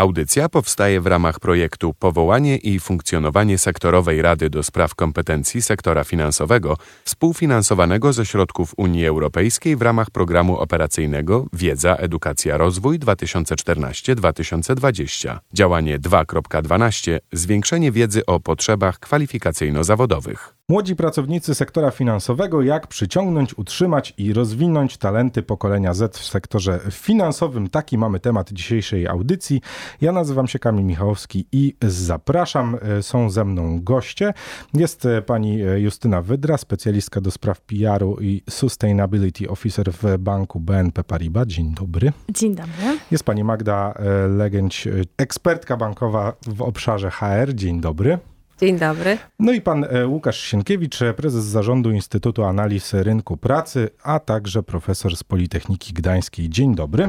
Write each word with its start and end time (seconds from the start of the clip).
Audycja 0.00 0.48
powstaje 0.48 1.00
w 1.00 1.06
ramach 1.06 1.40
projektu 1.40 1.94
Powołanie 1.94 2.56
i 2.56 2.80
funkcjonowanie 2.80 3.58
sektorowej 3.58 4.22
Rady 4.22 4.50
do 4.50 4.62
Spraw 4.62 4.94
Kompetencji 4.94 5.62
Sektora 5.62 6.04
Finansowego, 6.04 6.76
współfinansowanego 7.04 8.12
ze 8.12 8.26
środków 8.26 8.74
Unii 8.76 9.06
Europejskiej 9.06 9.76
w 9.76 9.82
ramach 9.82 10.10
programu 10.10 10.58
operacyjnego 10.58 11.46
Wiedza, 11.52 11.96
Edukacja, 11.96 12.56
Rozwój 12.56 12.98
2014-2020. 12.98 15.38
Działanie 15.52 15.98
2.12 15.98 17.18
Zwiększenie 17.32 17.92
wiedzy 17.92 18.26
o 18.26 18.40
potrzebach 18.40 18.98
kwalifikacyjno-zawodowych. 18.98 20.57
Młodzi 20.70 20.96
pracownicy 20.96 21.54
sektora 21.54 21.90
finansowego, 21.90 22.62
jak 22.62 22.86
przyciągnąć, 22.86 23.58
utrzymać 23.58 24.14
i 24.18 24.32
rozwinąć 24.32 24.96
talenty 24.96 25.42
pokolenia 25.42 25.94
Z 25.94 26.18
w 26.18 26.24
sektorze 26.24 26.80
finansowym. 26.90 27.68
Taki 27.68 27.98
mamy 27.98 28.20
temat 28.20 28.52
dzisiejszej 28.52 29.06
audycji. 29.06 29.60
Ja 30.00 30.12
nazywam 30.12 30.48
się 30.48 30.58
Kamil 30.58 30.84
Michałowski 30.84 31.46
i 31.52 31.74
zapraszam. 31.82 32.76
Są 33.00 33.30
ze 33.30 33.44
mną 33.44 33.82
goście. 33.82 34.34
Jest 34.74 35.08
pani 35.26 35.58
Justyna 35.58 36.22
Wydra, 36.22 36.58
specjalistka 36.58 37.20
do 37.20 37.30
spraw 37.30 37.60
PR-u 37.60 38.16
i 38.20 38.42
Sustainability 38.50 39.48
Officer 39.48 39.92
w 39.92 40.18
banku 40.18 40.60
BNP 40.60 41.04
Paribas. 41.04 41.46
Dzień 41.46 41.74
dobry. 41.74 42.12
Dzień 42.30 42.54
dobry. 42.54 42.98
Jest 43.10 43.24
pani 43.24 43.44
Magda 43.44 43.94
Legęć, 44.28 44.88
ekspertka 45.16 45.76
bankowa 45.76 46.32
w 46.46 46.62
obszarze 46.62 47.10
HR. 47.10 47.54
Dzień 47.54 47.80
dobry. 47.80 48.18
Dzień 48.60 48.78
dobry. 48.78 49.18
No 49.38 49.52
i 49.52 49.60
pan 49.60 49.86
Łukasz 50.06 50.40
Sienkiewicz, 50.40 50.98
prezes 51.16 51.44
zarządu 51.44 51.90
Instytutu 51.90 52.44
Analiz 52.44 52.94
Rynku 52.94 53.36
Pracy, 53.36 53.90
a 54.02 54.20
także 54.20 54.62
profesor 54.62 55.16
z 55.16 55.24
Politechniki 55.24 55.92
Gdańskiej. 55.92 56.48
Dzień 56.48 56.74
dobry. 56.74 57.08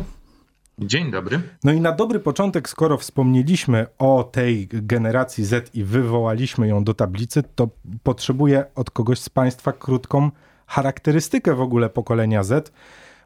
Dzień 0.80 1.12
dobry. 1.12 1.42
No 1.64 1.72
i 1.72 1.82
na 1.82 1.92
dobry 1.92 2.20
początek, 2.20 2.70
skoro 2.70 2.98
wspomnieliśmy 2.98 3.86
o 3.98 4.24
tej 4.24 4.68
generacji 4.68 5.46
Z 5.46 5.76
i 5.76 5.84
wywołaliśmy 5.84 6.68
ją 6.68 6.84
do 6.84 6.94
tablicy, 6.94 7.44
to 7.56 7.70
potrzebuję 8.04 8.66
od 8.76 8.92
kogoś 8.92 9.20
z 9.20 9.30
Państwa 9.30 9.72
krótką 9.72 10.32
charakterystykę 10.68 11.56
w 11.56 11.62
ogóle 11.62 11.90
pokolenia 11.90 12.44
Z, 12.44 12.72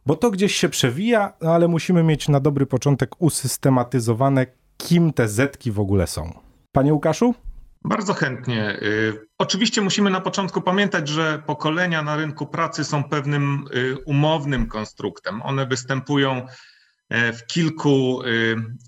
bo 0.05 0.15
to 0.15 0.31
gdzieś 0.31 0.55
się 0.55 0.69
przewija, 0.69 1.33
no 1.41 1.53
ale 1.53 1.67
musimy 1.67 2.03
mieć 2.03 2.29
na 2.29 2.39
dobry 2.39 2.65
początek 2.65 3.21
usystematyzowane, 3.21 4.45
kim 4.77 5.13
te 5.13 5.27
Zetki 5.27 5.71
w 5.71 5.79
ogóle 5.79 6.07
są. 6.07 6.33
Panie 6.71 6.93
Łukaszu? 6.93 7.33
Bardzo 7.85 8.13
chętnie. 8.13 8.79
Oczywiście 9.37 9.81
musimy 9.81 10.09
na 10.09 10.21
początku 10.21 10.61
pamiętać, 10.61 11.07
że 11.09 11.43
pokolenia 11.47 12.03
na 12.03 12.15
rynku 12.15 12.47
pracy 12.47 12.83
są 12.83 13.03
pewnym 13.03 13.65
umownym 14.05 14.67
konstruktem. 14.67 15.41
One 15.41 15.65
występują 15.65 16.47
w 17.09 17.45
kilku 17.47 18.21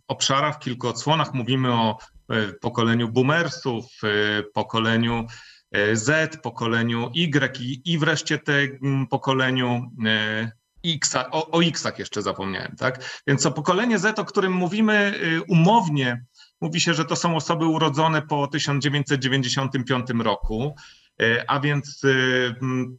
obszarach, 0.07 0.55
w 0.55 0.59
kilku 0.59 0.87
odsłonach. 0.87 1.33
Mówimy 1.33 1.73
o 1.73 1.97
pokoleniu 2.61 3.09
boomersów, 3.09 3.85
pokoleniu 4.53 5.25
Z, 5.93 6.37
pokoleniu 6.41 7.11
Y 7.15 7.81
i 7.85 7.97
wreszcie 7.97 8.37
tym 8.37 9.07
pokoleniu 9.09 9.91
X, 10.85 11.15
o, 11.15 11.51
o 11.51 11.63
X-ach 11.63 11.99
jeszcze 11.99 12.21
zapomniałem, 12.21 12.75
tak? 12.77 13.21
Więc 13.27 13.43
to 13.43 13.51
pokolenie 13.51 13.99
Z, 13.99 14.19
o 14.19 14.25
którym 14.25 14.53
mówimy 14.53 15.19
umownie, 15.47 16.25
mówi 16.61 16.79
się, 16.79 16.93
że 16.93 17.05
to 17.05 17.15
są 17.15 17.35
osoby 17.35 17.65
urodzone 17.65 18.21
po 18.21 18.47
1995 18.47 20.07
roku, 20.19 20.75
a 21.47 21.59
więc 21.59 22.01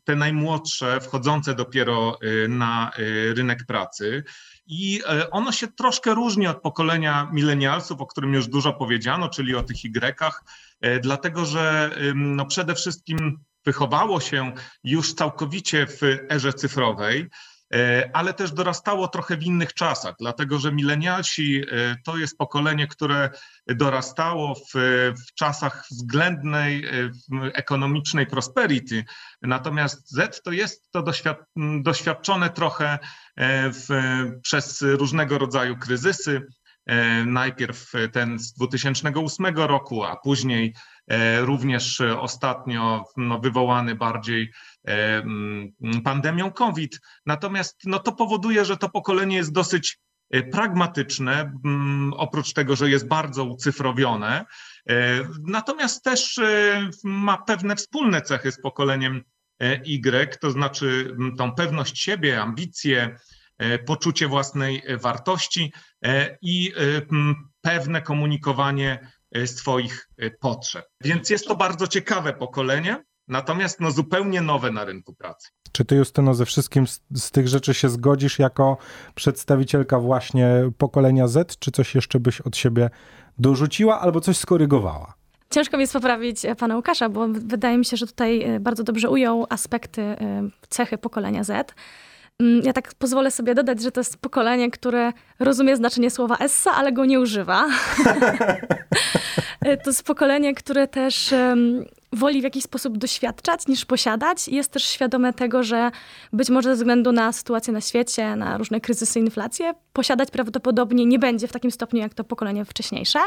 te 0.05 0.17
najmłodsze, 0.17 1.01
wchodzące 1.01 1.55
dopiero 1.55 2.19
na 2.49 2.91
rynek 3.34 3.67
pracy. 3.67 4.25
I 4.67 5.01
ono 5.31 5.53
się 5.53 5.69
troszkę 5.69 6.15
różni 6.15 6.47
od 6.47 6.62
pokolenia 6.62 7.31
milenialsów, 7.33 8.01
o 8.01 8.07
którym 8.07 8.34
już 8.34 8.49
dużo 8.49 8.73
powiedziano, 8.73 9.29
czyli 9.29 9.55
o 9.55 9.62
tych 9.62 9.84
Y-ach, 9.84 10.45
dlatego 11.03 11.45
że 11.45 11.91
no 12.15 12.47
przede 12.47 12.75
wszystkim 12.75 13.39
wychowało 13.65 14.21
się 14.21 14.53
już 14.84 15.15
całkowicie 15.15 15.87
w 15.87 16.00
erze 16.31 16.53
cyfrowej, 16.53 17.27
ale 18.12 18.34
też 18.34 18.53
dorastało 18.53 19.09
trochę 19.09 19.37
w 19.37 19.43
innych 19.43 19.75
czasach, 19.75 20.15
dlatego 20.21 20.59
że 20.59 20.72
milenialsi 20.72 21.65
to 22.04 22.16
jest 22.16 22.38
pokolenie, 22.38 22.87
które 22.87 23.31
dorastało 23.66 24.54
w, 24.54 24.75
w 25.28 25.34
czasach 25.34 25.87
względnej 25.91 26.84
ekonomicznej 27.53 28.26
prosperity, 28.26 29.05
natomiast 29.43 30.10
Z 30.10 30.43
to 30.43 30.53
jest 30.53 30.91
to 30.91 31.05
doświadczone 31.56 32.50
trochę 32.50 32.99
w, 33.72 33.88
przez 34.43 34.82
różnego 34.82 35.38
rodzaju 35.38 35.76
kryzysy. 35.76 36.47
Najpierw 37.26 37.93
ten 38.12 38.38
z 38.38 38.53
2008 38.53 39.47
roku, 39.56 40.05
a 40.05 40.16
później 40.16 40.75
również 41.41 42.00
ostatnio 42.00 43.05
no, 43.16 43.38
wywołany 43.38 43.94
bardziej 43.94 44.53
pandemią 46.05 46.53
COVID. 46.53 47.01
Natomiast 47.27 47.77
no, 47.85 47.99
to 47.99 48.13
powoduje, 48.13 48.65
że 48.65 48.77
to 48.77 48.89
pokolenie 48.89 49.37
jest 49.37 49.53
dosyć 49.53 49.99
pragmatyczne, 50.53 51.53
oprócz 52.17 52.53
tego, 52.53 52.77
że 52.77 52.91
jest 52.91 53.09
bardzo 53.09 53.45
ucyfrowione. 53.45 54.45
Natomiast 55.43 56.05
też 56.05 56.41
ma 57.05 57.39
pewne 57.39 57.77
wspólne 57.77 58.23
cechy 58.23 58.53
z 58.53 58.61
pokoleniem 58.61 59.25
Y, 59.63 60.39
to 60.41 60.51
znaczy 60.51 61.17
tą 61.39 61.53
pewność 61.53 62.03
siebie, 62.03 62.43
ambicje, 62.43 63.17
poczucie 63.87 64.29
własnej 64.29 64.83
wartości 65.01 65.73
i 66.43 66.73
pewne 67.61 68.03
komunikowanie 68.03 69.13
swoich 69.47 70.09
potrzeb. 70.41 70.85
Więc 71.01 71.31
jest 71.31 71.47
to 71.47 71.57
bardzo 71.57 71.87
ciekawe 71.87 72.33
pokolenie, 72.33 73.05
natomiast 73.28 73.81
no 73.81 73.91
zupełnie 73.91 74.41
nowe 74.41 74.70
na 74.70 74.84
rynku 74.84 75.14
pracy. 75.14 75.48
Czy 75.72 75.84
ty, 75.84 75.97
Justyno, 75.97 76.34
ze 76.34 76.44
wszystkim 76.47 76.87
z, 76.87 77.00
z, 77.14 77.31
tych 77.31 77.48
rzeczy 77.48 77.75
się 77.75 77.88
zgodzisz 77.88 78.38
jako 78.38 78.76
przedstawicielka 79.14 80.00
właśnie 80.00 80.48
pokolenia 80.78 81.28
Z, 81.28 81.59
czy 81.59 81.70
coś 81.70 81.94
jeszcze 81.94 82.20
byś 82.20 82.41
od 82.41 82.56
siebie 82.56 82.91
dorzuciła 83.38 84.00
albo 84.00 84.20
coś 84.20 84.37
skorygowała? 84.37 85.14
Ciężko 85.50 85.76
mi 85.76 85.81
jest 85.81 85.92
poprawić 85.92 86.42
pana 86.59 86.76
Łukasza, 86.76 87.09
bo 87.09 87.28
wydaje 87.28 87.78
mi 87.78 87.84
się, 87.84 87.97
że 87.97 88.06
tutaj 88.06 88.47
bardzo 88.60 88.84
dobrze 88.84 89.10
ujął 89.10 89.47
aspekty, 89.48 90.16
cechy 90.69 90.98
pokolenia 90.98 91.44
Z. 91.44 91.75
Ja 92.62 92.72
tak 92.72 92.94
pozwolę 92.94 93.31
sobie 93.31 93.54
dodać, 93.54 93.82
że 93.82 93.91
to 93.91 94.00
jest 94.00 94.16
pokolenie, 94.16 94.70
które 94.70 95.12
rozumie 95.38 95.76
znaczenie 95.76 96.10
słowa 96.10 96.37
essa, 96.37 96.72
ale 96.72 96.93
go 96.93 97.04
nie 97.04 97.20
używa. 97.20 97.66
to 99.84 99.91
jest 99.91 100.03
pokolenie, 100.03 100.54
które 100.54 100.88
też 100.88 101.34
woli 102.16 102.41
w 102.41 102.44
jakiś 102.44 102.65
sposób 102.65 102.99
doświadczać 102.99 103.66
niż 103.66 103.84
posiadać. 103.84 104.49
Jest 104.49 104.72
też 104.72 104.84
świadome 104.84 105.32
tego, 105.32 105.62
że 105.62 105.91
być 106.32 106.50
może 106.50 106.69
ze 106.69 106.77
względu 106.77 107.12
na 107.12 107.32
sytuację 107.32 107.72
na 107.72 107.81
świecie, 107.81 108.37
na 108.37 108.59
różne 108.59 108.81
kryzysy, 108.81 109.21
inflację, 109.21 109.75
posiadać 109.93 110.31
prawdopodobnie 110.31 111.06
nie 111.06 111.19
będzie 111.19 111.49
w 111.49 111.53
takim 111.53 111.71
stopniu 111.71 112.00
jak 112.00 112.15
to 112.15 112.25
pokolenie 112.25 112.65
wcześniejsze. 112.65 113.19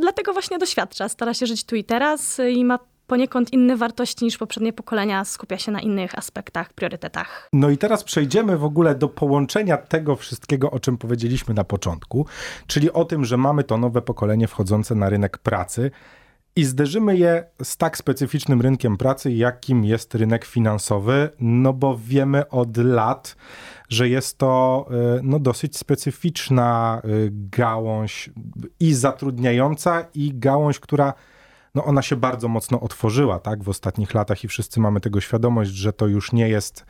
Dlatego 0.00 0.32
właśnie 0.32 0.58
doświadcza, 0.58 1.08
stara 1.08 1.34
się 1.34 1.46
żyć 1.46 1.64
tu 1.64 1.76
i 1.76 1.84
teraz 1.84 2.40
i 2.52 2.64
ma 2.64 2.78
poniekąd 3.06 3.52
inne 3.52 3.76
wartości 3.76 4.24
niż 4.24 4.38
poprzednie 4.38 4.72
pokolenia, 4.72 5.24
skupia 5.24 5.58
się 5.58 5.72
na 5.72 5.80
innych 5.80 6.18
aspektach, 6.18 6.72
priorytetach. 6.72 7.48
No 7.52 7.70
i 7.70 7.78
teraz 7.78 8.04
przejdziemy 8.04 8.58
w 8.58 8.64
ogóle 8.64 8.94
do 8.94 9.08
połączenia 9.08 9.76
tego 9.76 10.16
wszystkiego, 10.16 10.70
o 10.70 10.80
czym 10.80 10.98
powiedzieliśmy 10.98 11.54
na 11.54 11.64
początku, 11.64 12.26
czyli 12.66 12.92
o 12.92 13.04
tym, 13.04 13.24
że 13.24 13.36
mamy 13.36 13.64
to 13.64 13.78
nowe 13.78 14.02
pokolenie 14.02 14.48
wchodzące 14.48 14.94
na 14.94 15.08
rynek 15.08 15.38
pracy 15.38 15.90
i 16.56 16.64
zderzymy 16.64 17.16
je 17.16 17.44
z 17.62 17.76
tak 17.76 17.96
specyficznym 17.96 18.60
rynkiem 18.60 18.96
pracy, 18.96 19.32
jakim 19.32 19.84
jest 19.84 20.14
rynek 20.14 20.44
finansowy, 20.44 21.30
no 21.40 21.72
bo 21.72 21.98
wiemy 21.98 22.48
od 22.48 22.76
lat, 22.76 23.36
że 23.88 24.08
jest 24.08 24.38
to 24.38 24.86
no, 25.22 25.38
dosyć 25.38 25.76
specyficzna 25.76 27.02
gałąź 27.30 28.30
i 28.80 28.94
zatrudniająca, 28.94 30.06
i 30.14 30.32
gałąź, 30.34 30.80
która 30.80 31.14
no 31.74 31.84
ona 31.84 32.02
się 32.02 32.16
bardzo 32.16 32.48
mocno 32.48 32.80
otworzyła 32.80 33.38
tak, 33.38 33.62
w 33.62 33.68
ostatnich 33.68 34.14
latach 34.14 34.44
i 34.44 34.48
wszyscy 34.48 34.80
mamy 34.80 35.00
tego 35.00 35.20
świadomość, 35.20 35.70
że 35.70 35.92
to 35.92 36.06
już 36.06 36.32
nie 36.32 36.48
jest 36.48 36.84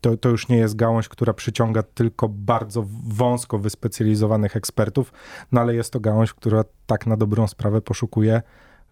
to, 0.00 0.16
to 0.16 0.28
już 0.28 0.48
nie 0.48 0.56
jest 0.56 0.76
gałąź, 0.76 1.08
która 1.08 1.32
przyciąga 1.32 1.82
tylko 1.82 2.28
bardzo 2.28 2.84
wąsko 3.06 3.58
wyspecjalizowanych 3.58 4.56
ekspertów, 4.56 5.12
no 5.52 5.60
ale 5.60 5.74
jest 5.74 5.92
to 5.92 6.00
gałąź, 6.00 6.32
która 6.34 6.64
tak 6.86 7.06
na 7.06 7.16
dobrą 7.16 7.48
sprawę 7.48 7.80
poszukuje 7.80 8.42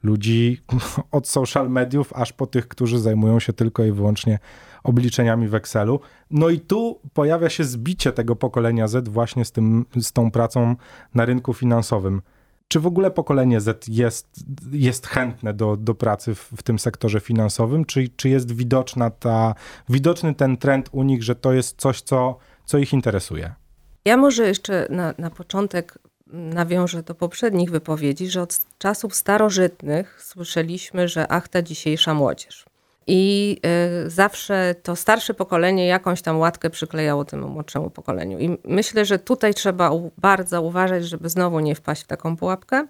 ludzi 0.02 0.62
od 1.10 1.28
social 1.28 1.70
mediów, 1.70 2.12
aż 2.12 2.32
po 2.32 2.46
tych, 2.46 2.68
którzy 2.68 2.98
zajmują 2.98 3.40
się 3.40 3.52
tylko 3.52 3.84
i 3.84 3.92
wyłącznie 3.92 4.38
obliczeniami 4.84 5.48
w 5.48 5.54
Excelu. 5.54 6.00
No 6.30 6.48
i 6.48 6.60
tu 6.60 7.00
pojawia 7.14 7.48
się 7.48 7.64
zbicie 7.64 8.12
tego 8.12 8.36
pokolenia 8.36 8.88
Z 8.88 9.08
właśnie 9.08 9.44
z, 9.44 9.52
tym, 9.52 9.86
z 10.00 10.12
tą 10.12 10.30
pracą 10.30 10.76
na 11.14 11.24
rynku 11.24 11.54
finansowym. 11.54 12.22
Czy 12.72 12.80
w 12.80 12.86
ogóle 12.86 13.10
pokolenie 13.10 13.60
Z 13.60 13.88
jest, 13.88 14.44
jest 14.72 15.06
chętne 15.06 15.54
do, 15.54 15.76
do 15.76 15.94
pracy 15.94 16.34
w, 16.34 16.50
w 16.56 16.62
tym 16.62 16.78
sektorze 16.78 17.20
finansowym? 17.20 17.84
Czy, 17.84 18.08
czy 18.16 18.28
jest 18.28 18.52
widoczna 18.52 19.10
ta, 19.10 19.54
widoczny 19.88 20.34
ten 20.34 20.56
trend 20.56 20.88
u 20.92 21.02
nich, 21.02 21.22
że 21.22 21.34
to 21.34 21.52
jest 21.52 21.80
coś, 21.80 22.00
co, 22.02 22.38
co 22.64 22.78
ich 22.78 22.92
interesuje? 22.92 23.54
Ja 24.04 24.16
może 24.16 24.48
jeszcze 24.48 24.86
na, 24.90 25.14
na 25.18 25.30
początek 25.30 25.98
nawiążę 26.26 27.02
do 27.02 27.14
poprzednich 27.14 27.70
wypowiedzi, 27.70 28.28
że 28.28 28.42
od 28.42 28.60
czasów 28.78 29.14
starożytnych 29.14 30.22
słyszeliśmy, 30.22 31.08
że 31.08 31.28
ach, 31.28 31.48
ta 31.48 31.62
dzisiejsza 31.62 32.14
młodzież. 32.14 32.64
I 33.06 33.56
y, 34.06 34.10
zawsze 34.10 34.74
to 34.82 34.96
starsze 34.96 35.34
pokolenie 35.34 35.86
jakąś 35.86 36.22
tam 36.22 36.38
łatkę 36.38 36.70
przyklejało 36.70 37.24
temu 37.24 37.48
młodszemu 37.48 37.90
pokoleniu. 37.90 38.38
I 38.38 38.58
myślę, 38.64 39.04
że 39.04 39.18
tutaj 39.18 39.54
trzeba 39.54 39.90
bardzo 40.18 40.62
uważać, 40.62 41.08
żeby 41.08 41.28
znowu 41.28 41.60
nie 41.60 41.74
wpaść 41.74 42.02
w 42.02 42.06
taką 42.06 42.36
pułapkę 42.36 42.86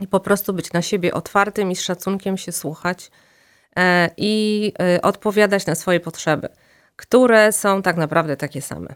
i 0.00 0.06
po 0.06 0.20
prostu 0.20 0.52
być 0.52 0.72
na 0.72 0.82
siebie 0.82 1.14
otwartym 1.14 1.70
i 1.70 1.76
z 1.76 1.82
szacunkiem 1.82 2.36
się 2.36 2.52
słuchać 2.52 3.10
e, 3.76 4.10
i 4.16 4.72
y, 4.96 5.02
odpowiadać 5.02 5.66
na 5.66 5.74
swoje 5.74 6.00
potrzeby, 6.00 6.48
które 7.00 7.52
są 7.52 7.82
tak 7.82 7.96
naprawdę 7.96 8.36
takie 8.36 8.62
same. 8.62 8.94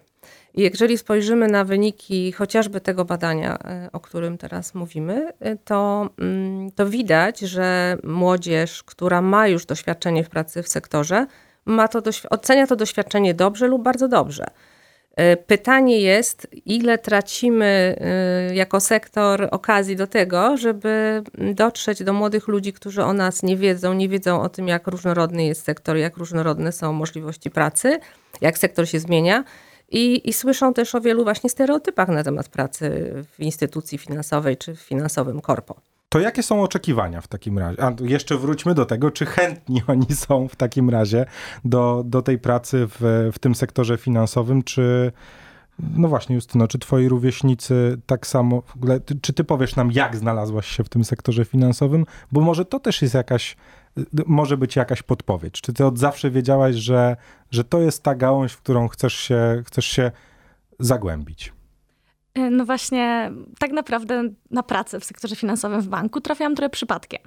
I 0.54 0.62
jeżeli 0.62 0.98
spojrzymy 0.98 1.48
na 1.48 1.64
wyniki 1.64 2.32
chociażby 2.32 2.80
tego 2.80 3.04
badania, 3.04 3.58
e, 3.58 3.88
o 3.92 4.00
którym 4.00 4.38
teraz 4.38 4.74
mówimy, 4.74 5.32
e, 5.40 5.56
to, 5.56 6.08
mm, 6.18 6.70
to 6.72 6.86
widać, 6.86 7.40
że 7.40 7.96
młodzież, 8.02 8.82
która 8.82 9.22
ma 9.22 9.48
już 9.48 9.66
doświadczenie 9.66 10.24
w 10.24 10.28
pracy 10.28 10.62
w 10.62 10.68
sektorze, 10.68 11.26
ma 11.64 11.88
to 11.88 12.02
ocenia 12.30 12.66
to 12.66 12.76
doświadczenie 12.76 13.34
dobrze 13.34 13.66
lub 13.66 13.82
bardzo 13.82 14.08
dobrze. 14.08 14.46
E, 15.16 15.36
pytanie 15.36 16.00
jest, 16.00 16.48
ile 16.66 16.98
tracimy 16.98 17.96
jako 18.54 18.80
sektor 18.80 19.48
okazji 19.50 19.96
do 19.96 20.06
tego, 20.06 20.56
żeby 20.56 21.22
dotrzeć 21.54 22.04
do 22.04 22.12
młodych 22.12 22.48
ludzi, 22.48 22.72
którzy 22.72 23.02
o 23.02 23.12
nas 23.12 23.42
nie 23.42 23.56
wiedzą, 23.56 23.92
nie 23.92 24.08
wiedzą 24.08 24.42
o 24.42 24.48
tym, 24.48 24.68
jak 24.68 24.86
różnorodny 24.86 25.44
jest 25.44 25.64
sektor, 25.64 25.96
jak 25.96 26.16
różnorodne 26.16 26.72
są 26.72 26.92
możliwości 26.92 27.50
pracy, 27.50 27.98
jak 28.40 28.58
sektor 28.58 28.88
się 28.88 29.00
zmienia 29.00 29.44
i, 29.90 30.28
I 30.28 30.32
słyszą 30.32 30.74
też 30.74 30.94
o 30.94 31.00
wielu 31.00 31.24
właśnie 31.24 31.50
stereotypach 31.50 32.08
na 32.08 32.24
temat 32.24 32.48
pracy 32.48 33.12
w 33.38 33.40
instytucji 33.40 33.98
finansowej 33.98 34.56
czy 34.56 34.74
w 34.74 34.80
finansowym 34.80 35.40
korpo. 35.40 35.93
To 36.14 36.20
jakie 36.20 36.42
są 36.42 36.62
oczekiwania 36.62 37.20
w 37.20 37.28
takim 37.28 37.58
razie? 37.58 37.82
A 37.82 37.92
jeszcze 38.00 38.38
wróćmy 38.38 38.74
do 38.74 38.86
tego, 38.86 39.10
czy 39.10 39.26
chętni 39.26 39.82
oni 39.86 40.06
są 40.14 40.48
w 40.48 40.56
takim 40.56 40.90
razie 40.90 41.26
do, 41.64 42.02
do 42.06 42.22
tej 42.22 42.38
pracy 42.38 42.86
w, 42.86 43.30
w 43.32 43.38
tym 43.38 43.54
sektorze 43.54 43.96
finansowym, 43.96 44.62
czy 44.62 45.12
no 45.78 46.08
właśnie, 46.08 46.34
Justyno, 46.34 46.68
czy 46.68 46.78
twoi 46.78 47.08
rówieśnicy 47.08 48.00
tak 48.06 48.26
samo, 48.26 48.62
ogóle, 48.76 49.00
czy 49.22 49.32
ty 49.32 49.44
powiesz 49.44 49.76
nam, 49.76 49.92
jak 49.92 50.16
znalazłaś 50.16 50.66
się 50.66 50.84
w 50.84 50.88
tym 50.88 51.04
sektorze 51.04 51.44
finansowym? 51.44 52.06
Bo 52.32 52.40
może 52.40 52.64
to 52.64 52.80
też 52.80 53.02
jest 53.02 53.14
jakaś 53.14 53.56
może 54.26 54.56
być 54.56 54.76
jakaś 54.76 55.02
podpowiedź? 55.02 55.60
Czy 55.60 55.72
ty 55.72 55.86
od 55.86 55.98
zawsze 55.98 56.30
wiedziałaś, 56.30 56.74
że, 56.74 57.16
że 57.50 57.64
to 57.64 57.80
jest 57.80 58.02
ta 58.02 58.14
gałąź, 58.14 58.52
w 58.52 58.62
którą 58.62 58.88
chcesz 58.88 59.14
się, 59.14 59.62
chcesz 59.66 59.86
się 59.86 60.10
zagłębić? 60.78 61.52
E, 62.34 62.50
no 62.50 62.64
właśnie, 62.64 63.32
tak 63.58 63.72
naprawdę 63.72 64.22
na 64.50 64.62
pracę 64.62 65.00
w 65.00 65.04
sektorze 65.04 65.36
finansowym 65.36 65.80
w 65.80 65.88
banku 65.88 66.20
trafiłam 66.20 66.54
trochę 66.54 66.70
przypadkiem. 66.70 67.20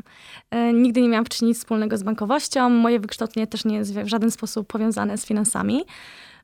E, 0.51 0.73
nigdy 0.73 1.01
nie 1.01 1.09
miałam 1.09 1.25
wcześniej 1.25 1.53
wspólnego 1.53 1.97
z 1.97 2.03
bankowością, 2.03 2.69
moje 2.69 2.99
wykształcenie 2.99 3.47
też 3.47 3.65
nie 3.65 3.75
jest 3.75 3.93
w 3.93 4.07
żaden 4.07 4.31
sposób 4.31 4.67
powiązane 4.67 5.17
z 5.17 5.25
finansami. 5.25 5.83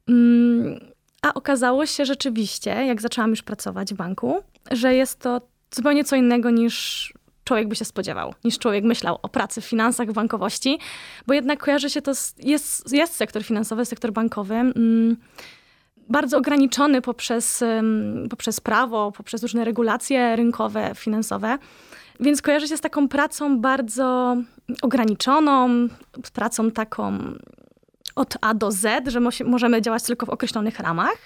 Mm, 0.09 0.79
a 1.21 1.33
okazało 1.33 1.85
się 1.85 2.05
rzeczywiście, 2.05 2.69
jak 2.69 3.01
zaczęłam 3.01 3.29
już 3.29 3.43
pracować 3.43 3.93
w 3.93 3.97
banku, 3.97 4.43
że 4.71 4.95
jest 4.95 5.19
to 5.19 5.41
zupełnie 5.71 6.03
co 6.03 6.15
innego 6.15 6.49
niż 6.49 7.13
człowiek 7.43 7.67
by 7.67 7.75
się 7.75 7.85
spodziewał, 7.85 8.33
niż 8.43 8.59
człowiek 8.59 8.83
myślał 8.83 9.19
o 9.21 9.29
pracy 9.29 9.61
w 9.61 9.65
finansach, 9.65 10.09
w 10.09 10.13
bankowości, 10.13 10.79
bo 11.27 11.33
jednak 11.33 11.63
kojarzy 11.63 11.89
się 11.89 12.01
to, 12.01 12.15
z, 12.15 12.35
jest, 12.37 12.93
jest 12.93 13.15
sektor 13.15 13.43
finansowy, 13.43 13.85
sektor 13.85 14.11
bankowy, 14.11 14.55
mm, 14.55 15.17
bardzo 16.09 16.37
ograniczony 16.37 17.01
poprzez, 17.01 17.63
poprzez 18.29 18.59
prawo, 18.59 19.11
poprzez 19.11 19.41
różne 19.41 19.65
regulacje 19.65 20.35
rynkowe, 20.35 20.91
finansowe. 20.95 21.57
Więc 22.19 22.41
kojarzy 22.41 22.67
się 22.67 22.77
z 22.77 22.81
taką 22.81 23.07
pracą 23.07 23.59
bardzo 23.59 24.37
ograniczoną, 24.81 25.87
z 26.25 26.31
pracą 26.31 26.71
taką 26.71 27.17
od 28.15 28.37
A 28.41 28.53
do 28.53 28.71
Z, 28.71 29.09
że 29.09 29.19
możemy 29.45 29.81
działać 29.81 30.03
tylko 30.03 30.25
w 30.25 30.29
określonych 30.29 30.79
ramach. 30.79 31.17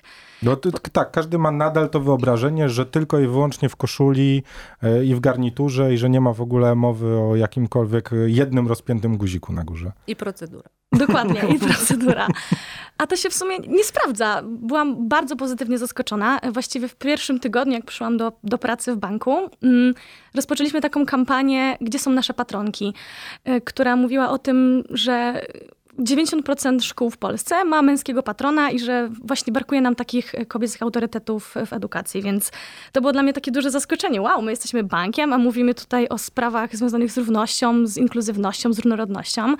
No 0.44 0.56
to, 0.56 0.72
tak, 0.72 1.12
każdy 1.12 1.38
ma 1.38 1.51
nadal 1.51 1.89
to 1.89 2.00
wyobrażenie, 2.00 2.69
że 2.69 2.86
tylko 2.86 3.19
i 3.19 3.28
wyłącznie 3.28 3.69
w 3.69 3.75
koszuli 3.75 4.44
e, 4.84 5.06
i 5.06 5.16
w 5.16 5.19
garniturze 5.19 5.94
i 5.94 5.98
że 5.98 6.10
nie 6.10 6.22
ma 6.22 6.34
w 6.34 6.42
ogóle 6.42 6.75
mowy 6.75 7.18
o 7.18 7.36
jakimkolwiek 7.36 8.10
jednym 8.25 8.68
rozpiętym 8.68 9.18
guziku 9.18 9.54
na 9.54 9.63
górze. 9.63 9.92
I 10.07 10.16
procedura. 10.16 10.69
Dokładnie, 10.92 11.42
i 11.56 11.60
procedura. 11.68 12.28
A 12.98 13.07
to 13.07 13.16
się 13.16 13.30
w 13.30 13.34
sumie 13.34 13.57
nie 13.60 13.84
sprawdza. 13.84 14.42
Byłam 14.45 15.07
bardzo 15.07 15.36
pozytywnie 15.36 15.78
zaskoczona. 15.78 16.39
Właściwie 16.51 16.88
w 16.88 16.95
pierwszym 16.95 17.39
tygodniu, 17.39 17.74
jak 17.74 17.86
przyszłam 17.86 18.18
do, 18.18 18.31
do 18.44 18.57
pracy 18.57 18.94
w 18.94 18.98
banku, 18.98 19.50
mm, 19.63 19.94
rozpoczęliśmy 20.36 20.81
taką 20.81 21.06
kampanię, 21.06 21.78
gdzie 21.81 22.00
są 22.00 22.12
nasze 22.12 22.34
patronki, 22.34 22.94
e, 23.44 23.62
która 23.62 23.95
mówiła 23.95 24.30
o 24.30 24.38
tym, 24.38 24.84
że 24.89 25.42
90% 26.00 26.82
szkół 26.82 27.10
w 27.10 27.18
Polsce 27.18 27.66
ma 27.66 27.82
męskiego 27.82 28.24
patrona 28.24 28.72
i 28.72 28.80
że 28.80 29.10
właśnie 29.24 29.54
brakuje 29.54 29.82
nam 29.82 29.96
takich 29.96 30.34
kobiecych 30.48 30.82
autorytetów 30.82 31.56
w 31.66 31.74
edukacji, 31.74 32.22
więc 32.22 32.52
to 32.92 33.02
było 33.02 33.14
dla 33.14 33.24
mnie 33.24 33.34
takie 33.34 33.52
duże 33.52 33.72
zaskoczenie. 33.72 34.22
Wow, 34.22 34.42
my 34.42 34.52
jesteśmy 34.52 34.84
bankiem, 34.84 35.34
a 35.34 35.38
mówimy 35.38 35.74
tutaj 35.74 36.08
o 36.10 36.18
sprawach 36.18 36.76
związanych 36.76 37.12
z 37.12 37.18
równością, 37.18 37.88
z 37.88 37.98
inkluzywnością, 37.98 38.74
z 38.74 38.80
różnorodnością. 38.80 39.56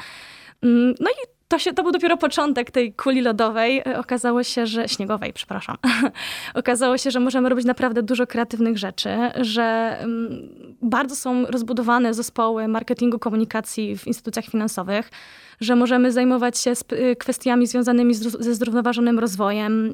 Mm, 0.62 0.96
no 1.00 1.10
i 1.10 1.37
to, 1.48 1.60
się, 1.60 1.74
to 1.74 1.84
był 1.84 1.92
dopiero 1.92 2.18
początek 2.18 2.72
tej 2.72 2.94
kuli 2.94 3.22
lodowej. 3.22 3.84
Okazało 3.84 4.44
się, 4.44 4.68
że 4.68 4.88
śniegowej, 4.88 5.34
przepraszam. 5.34 5.78
Okazało 6.54 6.98
się, 6.98 7.12
że 7.12 7.20
możemy 7.20 7.50
robić 7.50 7.66
naprawdę 7.66 8.04
dużo 8.04 8.28
kreatywnych 8.28 8.78
rzeczy, 8.78 9.10
że 9.36 9.98
mm, 10.00 10.50
bardzo 10.82 11.16
są 11.16 11.46
rozbudowane 11.46 12.14
zespoły 12.14 12.68
marketingu, 12.68 13.20
komunikacji 13.20 13.98
w 13.98 14.08
instytucjach 14.08 14.46
finansowych 14.46 15.10
że 15.62 15.76
możemy 15.76 16.12
zajmować 16.12 16.58
się 16.58 16.74
y, 16.94 17.16
kwestiami 17.16 17.68
związanymi 17.68 18.14
z, 18.14 18.20
ze 18.20 18.56
zrównoważonym 18.56 19.20
rozwojem, 19.20 19.90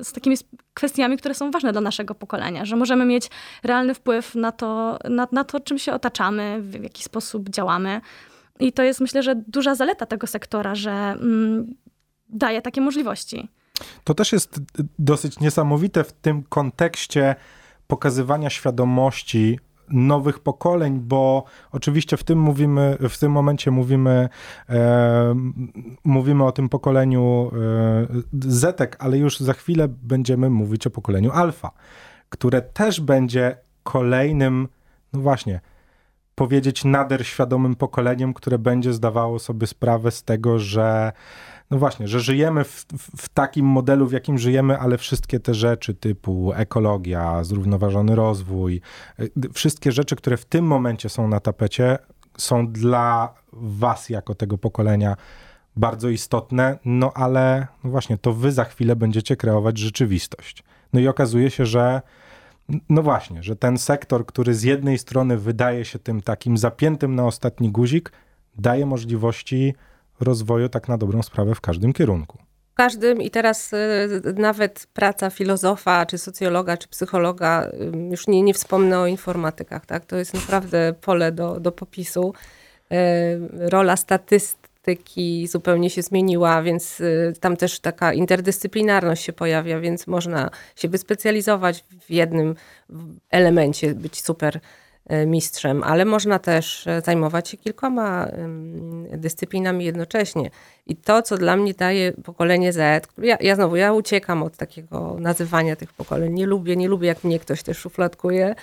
y, 0.00 0.04
z 0.04 0.12
takimi 0.12 0.36
kwestiami, 0.74 1.16
które 1.16 1.34
są 1.34 1.50
ważne 1.50 1.72
dla 1.72 1.80
naszego 1.80 2.14
pokolenia, 2.14 2.64
że 2.64 2.76
możemy 2.76 3.04
mieć 3.04 3.30
realny 3.62 3.94
wpływ 3.94 4.34
na 4.34 4.52
to, 4.52 4.98
na, 5.10 5.28
na 5.32 5.44
to 5.44 5.60
czym 5.60 5.78
się 5.78 5.92
otaczamy, 5.92 6.58
w 6.60 6.82
jaki 6.82 7.02
sposób 7.02 7.48
działamy. 7.48 8.00
I 8.60 8.72
to 8.72 8.82
jest 8.82 9.00
myślę, 9.00 9.22
że 9.22 9.34
duża 9.48 9.74
zaleta 9.74 10.06
tego 10.06 10.26
sektora, 10.26 10.74
że 10.74 10.92
mm, 10.92 11.74
daje 12.28 12.62
takie 12.62 12.80
możliwości. 12.80 13.48
To 14.04 14.14
też 14.14 14.32
jest 14.32 14.60
dosyć 14.98 15.40
niesamowite 15.40 16.04
w 16.04 16.12
tym 16.12 16.42
kontekście 16.42 17.34
pokazywania 17.86 18.50
świadomości 18.50 19.58
nowych 19.88 20.38
pokoleń, 20.38 21.00
bo 21.00 21.44
oczywiście 21.72 22.16
w 22.16 22.24
tym 22.24 22.38
mówimy, 22.38 22.96
w 23.08 23.18
tym 23.18 23.32
momencie 23.32 23.70
mówimy, 23.70 24.28
e, 24.68 25.34
mówimy 26.04 26.44
o 26.44 26.52
tym 26.52 26.68
pokoleniu 26.68 27.50
e, 27.52 28.50
Zetek, 28.50 28.96
ale 28.98 29.18
już 29.18 29.40
za 29.40 29.52
chwilę 29.52 29.88
będziemy 29.88 30.50
mówić 30.50 30.86
o 30.86 30.90
pokoleniu 30.90 31.30
Alfa, 31.32 31.70
które 32.28 32.62
też 32.62 33.00
będzie 33.00 33.56
kolejnym, 33.82 34.68
no 35.12 35.20
właśnie, 35.20 35.60
powiedzieć 36.34 36.84
nader 36.84 37.26
świadomym 37.26 37.74
pokoleniem, 37.74 38.34
które 38.34 38.58
będzie 38.58 38.92
zdawało 38.92 39.38
sobie 39.38 39.66
sprawę 39.66 40.10
z 40.10 40.22
tego, 40.22 40.58
że 40.58 41.12
no 41.70 41.78
właśnie, 41.78 42.08
że 42.08 42.20
żyjemy 42.20 42.64
w, 42.64 42.86
w, 43.16 43.28
takim 43.28 43.66
modelu, 43.66 44.06
w 44.06 44.12
jakim 44.12 44.38
żyjemy, 44.38 44.78
ale 44.78 44.98
wszystkie 44.98 45.40
te 45.40 45.54
rzeczy 45.54 45.94
typu 45.94 46.52
ekologia, 46.56 47.44
zrównoważony 47.44 48.14
rozwój, 48.14 48.80
y, 49.20 49.30
wszystkie 49.52 49.92
rzeczy, 49.92 50.16
które 50.16 50.36
w 50.36 50.44
tym 50.44 50.64
momencie 50.64 51.08
są 51.08 51.28
na 51.28 51.40
tapecie, 51.40 51.98
są 52.38 52.66
dla 52.72 53.34
was 53.52 54.08
jako 54.08 54.34
tego 54.34 54.58
pokolenia 54.58 55.16
bardzo 55.76 56.08
istotne, 56.08 56.78
no 56.84 57.12
ale 57.14 57.66
no 57.84 57.90
właśnie, 57.90 58.18
to 58.18 58.32
wy 58.32 58.52
za 58.52 58.64
chwilę 58.64 58.96
będziecie 58.96 59.36
kreować 59.36 59.78
rzeczywistość. 59.78 60.64
No 60.92 61.00
i 61.00 61.08
okazuje 61.08 61.50
się, 61.50 61.66
że 61.66 62.02
no 62.88 63.02
właśnie, 63.02 63.42
że 63.42 63.56
ten 63.56 63.78
sektor, 63.78 64.26
który 64.26 64.54
z 64.54 64.62
jednej 64.62 64.98
strony 64.98 65.38
wydaje 65.38 65.84
się 65.84 65.98
tym 65.98 66.22
takim 66.22 66.58
zapiętym 66.58 67.14
na 67.14 67.26
ostatni 67.26 67.70
guzik, 67.70 68.12
daje 68.58 68.86
możliwości 68.86 69.74
rozwoju 70.20 70.68
tak 70.68 70.88
na 70.88 70.98
dobrą 70.98 71.22
sprawę 71.22 71.54
w 71.54 71.60
każdym 71.60 71.92
kierunku. 71.92 72.38
W 72.72 72.76
każdym 72.76 73.22
i 73.22 73.30
teraz 73.30 73.72
y, 73.72 74.34
nawet 74.36 74.86
praca 74.92 75.30
filozofa, 75.30 76.06
czy 76.06 76.18
socjologa, 76.18 76.76
czy 76.76 76.88
psychologa, 76.88 77.68
y, 77.94 78.08
już 78.10 78.26
nie, 78.26 78.42
nie 78.42 78.54
wspomnę 78.54 78.98
o 78.98 79.06
informatykach, 79.06 79.86
tak? 79.86 80.06
To 80.06 80.16
jest 80.16 80.34
naprawdę 80.34 80.94
pole 81.00 81.32
do, 81.32 81.60
do 81.60 81.72
popisu. 81.72 82.34
Y, 82.92 82.96
rola 83.50 83.96
statystyki 84.84 85.46
zupełnie 85.46 85.90
się 85.90 86.02
zmieniła, 86.02 86.62
więc 86.62 87.02
tam 87.40 87.56
też 87.56 87.80
taka 87.80 88.12
interdyscyplinarność 88.12 89.24
się 89.24 89.32
pojawia, 89.32 89.80
więc 89.80 90.06
można 90.06 90.50
się 90.76 90.88
wyspecjalizować 90.88 91.84
w 92.06 92.10
jednym 92.10 92.54
elemencie, 93.30 93.94
być 93.94 94.22
super 94.22 94.60
e, 95.06 95.26
mistrzem, 95.26 95.82
ale 95.82 96.04
można 96.04 96.38
też 96.38 96.86
e, 96.86 97.00
zajmować 97.00 97.48
się 97.48 97.56
kilkoma 97.56 98.28
dyscyplinami 99.12 99.84
jednocześnie. 99.84 100.50
I 100.86 100.96
to, 100.96 101.22
co 101.22 101.36
dla 101.36 101.56
mnie 101.56 101.74
daje 101.74 102.12
pokolenie 102.12 102.72
Z, 102.72 103.08
ja, 103.18 103.36
ja 103.40 103.56
znowu, 103.56 103.76
ja 103.76 103.92
uciekam 103.92 104.42
od 104.42 104.56
takiego 104.56 105.16
nazywania 105.18 105.76
tych 105.76 105.92
pokoleń, 105.92 106.32
nie 106.32 106.46
lubię, 106.46 106.76
nie 106.76 106.88
lubię, 106.88 107.08
jak 107.08 107.24
mnie 107.24 107.38
ktoś 107.38 107.62
też 107.62 107.78
szufladkuje, 107.78 108.54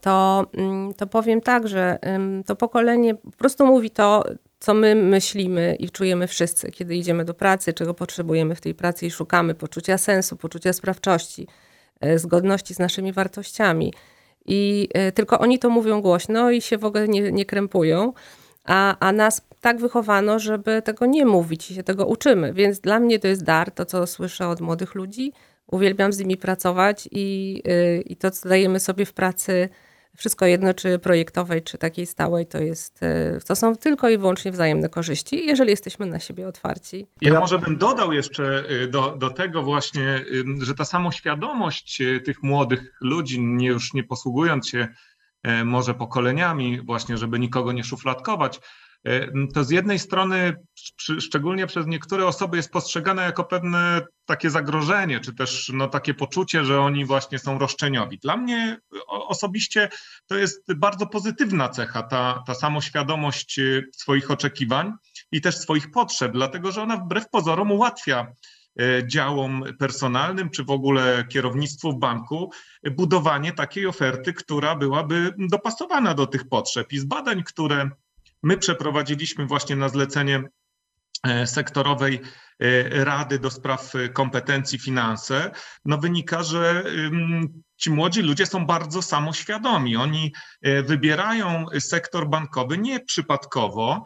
to, 0.00 0.46
mm, 0.54 0.94
to 0.94 1.06
powiem 1.06 1.40
tak, 1.40 1.68
że 1.68 1.98
to 2.46 2.56
pokolenie 2.56 3.14
po 3.14 3.30
prostu 3.30 3.66
mówi 3.66 3.90
to, 3.90 4.24
co 4.58 4.74
my 4.74 4.94
myślimy 4.94 5.76
i 5.80 5.90
czujemy 5.90 6.26
wszyscy, 6.26 6.70
kiedy 6.70 6.96
idziemy 6.96 7.24
do 7.24 7.34
pracy, 7.34 7.72
czego 7.72 7.94
potrzebujemy 7.94 8.54
w 8.54 8.60
tej 8.60 8.74
pracy 8.74 9.06
i 9.06 9.10
szukamy 9.10 9.54
poczucia 9.54 9.98
sensu, 9.98 10.36
poczucia 10.36 10.72
sprawczości, 10.72 11.46
e, 12.00 12.18
zgodności 12.18 12.74
z 12.74 12.78
naszymi 12.78 13.12
wartościami. 13.12 13.92
I 14.46 14.88
e, 14.94 15.12
tylko 15.12 15.38
oni 15.38 15.58
to 15.58 15.70
mówią 15.70 16.00
głośno 16.00 16.50
i 16.50 16.60
się 16.60 16.78
w 16.78 16.84
ogóle 16.84 17.08
nie, 17.08 17.32
nie 17.32 17.44
krępują, 17.46 18.12
a, 18.64 18.96
a 19.00 19.12
nas 19.12 19.42
tak 19.60 19.78
wychowano, 19.80 20.38
żeby 20.38 20.82
tego 20.82 21.06
nie 21.06 21.26
mówić 21.26 21.70
i 21.70 21.74
się 21.74 21.82
tego 21.82 22.06
uczymy. 22.06 22.52
Więc 22.52 22.80
dla 22.80 23.00
mnie 23.00 23.18
to 23.18 23.28
jest 23.28 23.44
dar, 23.44 23.70
to 23.70 23.84
co 23.84 24.06
słyszę 24.06 24.48
od 24.48 24.60
młodych 24.60 24.94
ludzi. 24.94 25.32
Uwielbiam 25.66 26.12
z 26.12 26.18
nimi 26.18 26.36
pracować 26.36 27.08
i, 27.12 27.62
e, 27.66 28.00
i 28.00 28.16
to, 28.16 28.30
co 28.30 28.48
dajemy 28.48 28.80
sobie 28.80 29.04
w 29.06 29.12
pracy, 29.12 29.68
wszystko 30.18 30.46
jedno, 30.46 30.74
czy 30.74 30.98
projektowej, 30.98 31.62
czy 31.62 31.78
takiej 31.78 32.06
stałej, 32.06 32.46
to 32.46 32.58
jest, 32.58 33.02
e, 33.02 33.38
to 33.46 33.56
są 33.56 33.76
tylko 33.76 34.08
i 34.08 34.18
wyłącznie 34.18 34.52
wzajemne 34.52 34.88
korzyści, 34.88 35.46
jeżeli 35.46 35.70
jesteśmy 35.70 36.06
na 36.06 36.20
siebie 36.20 36.48
otwarci. 36.48 37.06
Ja 37.20 37.40
może 37.40 37.58
bym 37.58 37.76
dodał 37.76 38.12
jeszcze 38.12 38.64
e, 38.68 38.86
do, 38.86 39.16
do 39.16 39.30
tego 39.30 39.62
właśnie, 39.62 40.24
że 40.60 40.74
ta 40.74 40.84
samoświadomość 40.84 42.00
e, 42.00 42.20
tych 42.20 42.42
młodych 42.42 42.92
ludzi, 43.00 43.40
nie 43.40 43.66
już 43.66 43.94
nie 43.94 44.04
posługując 44.04 44.68
się 44.68 44.88
może 45.64 45.94
pokoleniami, 45.94 46.80
właśnie, 46.80 47.16
żeby 47.18 47.38
nikogo 47.38 47.72
nie 47.72 47.84
szufladkować, 47.84 48.60
to 49.54 49.64
z 49.64 49.70
jednej 49.70 49.98
strony, 49.98 50.56
szczególnie 51.20 51.66
przez 51.66 51.86
niektóre 51.86 52.26
osoby, 52.26 52.56
jest 52.56 52.72
postrzegane 52.72 53.22
jako 53.22 53.44
pewne 53.44 54.00
takie 54.24 54.50
zagrożenie, 54.50 55.20
czy 55.20 55.34
też 55.34 55.70
no, 55.74 55.88
takie 55.88 56.14
poczucie, 56.14 56.64
że 56.64 56.80
oni 56.80 57.04
właśnie 57.04 57.38
są 57.38 57.58
roszczeniowi. 57.58 58.18
Dla 58.18 58.36
mnie 58.36 58.78
osobiście 59.08 59.88
to 60.26 60.36
jest 60.36 60.74
bardzo 60.74 61.06
pozytywna 61.06 61.68
cecha, 61.68 62.02
ta, 62.02 62.42
ta 62.46 62.54
samoświadomość 62.54 63.58
e, 63.58 63.82
swoich 63.92 64.30
oczekiwań 64.30 64.92
i 65.32 65.40
też 65.40 65.56
swoich 65.56 65.90
potrzeb, 65.90 66.32
dlatego 66.32 66.72
że 66.72 66.82
ona 66.82 66.96
wbrew 66.96 67.30
pozorom 67.30 67.72
ułatwia 67.72 68.32
e, 68.80 69.06
działom 69.06 69.64
personalnym, 69.78 70.50
czy 70.50 70.64
w 70.64 70.70
ogóle 70.70 71.24
kierownictwu 71.28 71.92
w 71.92 71.98
banku, 71.98 72.50
budowanie 72.90 73.52
takiej 73.52 73.86
oferty, 73.86 74.32
która 74.32 74.74
byłaby 74.76 75.34
dopasowana 75.38 76.14
do 76.14 76.26
tych 76.26 76.48
potrzeb. 76.48 76.92
I 76.92 76.98
z 76.98 77.04
badań, 77.04 77.42
które 77.44 77.90
My 78.42 78.56
przeprowadziliśmy 78.56 79.46
właśnie 79.46 79.76
na 79.76 79.88
zlecenie 79.88 80.42
e, 81.24 81.46
sektorowej 81.46 82.20
e, 82.58 83.04
Rady 83.04 83.38
do 83.38 83.50
Spraw 83.50 83.92
Kompetencji 84.12 84.78
Finanse, 84.78 85.50
no 85.84 85.98
wynika, 85.98 86.42
że 86.42 86.84
ci 87.76 87.90
młodzi 87.90 88.22
ludzie 88.22 88.46
są 88.46 88.66
bardzo 88.66 89.02
samoświadomi. 89.02 89.96
Oni 89.96 90.32
e, 90.62 90.82
wybierają 90.82 91.66
sektor 91.78 92.28
bankowy 92.28 92.78
nie 92.78 93.00
przypadkowo 93.00 94.04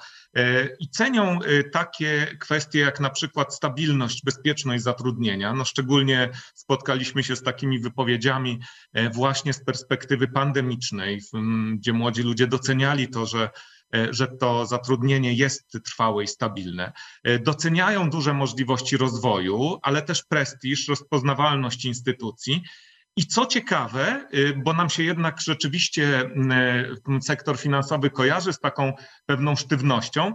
i 0.81 0.89
cenią 0.89 1.39
takie 1.73 2.37
kwestie 2.41 2.79
jak 2.79 3.01
na 3.01 3.11
przykład 3.11 3.55
stabilność, 3.55 4.23
bezpieczność 4.25 4.83
zatrudnienia. 4.83 5.53
No 5.53 5.65
szczególnie 5.65 6.31
spotkaliśmy 6.55 7.23
się 7.23 7.37
z 7.37 7.43
takimi 7.43 7.81
wypowiedziami 7.81 8.61
właśnie 9.15 9.53
z 9.53 9.65
perspektywy 9.65 10.29
pandemicznej, 10.29 11.21
gdzie 11.75 11.93
młodzi 11.93 12.23
ludzie 12.23 12.47
doceniali 12.47 13.09
to, 13.09 13.27
że 13.27 13.51
E, 13.82 13.82
że 14.11 14.29
to 14.29 14.67
zatrudnienie 14.67 15.33
jest 15.33 15.79
trwałe 15.85 16.25
i 16.25 16.27
stabilne. 16.27 16.93
E, 17.25 17.39
doceniają 17.39 18.11
duże 18.11 18.35
możliwości 18.35 18.97
rozwoju, 18.97 19.79
ale 19.83 20.03
też 20.03 20.25
prestiż, 20.25 20.89
rozpoznawalność 20.89 21.85
instytucji. 21.85 22.63
I 23.17 23.27
co 23.27 23.47
ciekawe, 23.47 24.07
e, 24.07 24.53
bo 24.57 24.73
nam 24.73 24.91
się 24.91 25.03
jednak 25.03 25.41
rzeczywiście 25.41 26.31
sektor 27.23 27.59
finansowy 27.59 28.11
kojarzy 28.11 28.53
z 28.53 28.59
taką 28.59 28.93
pewną 29.27 29.57
sztywnością, 29.57 30.35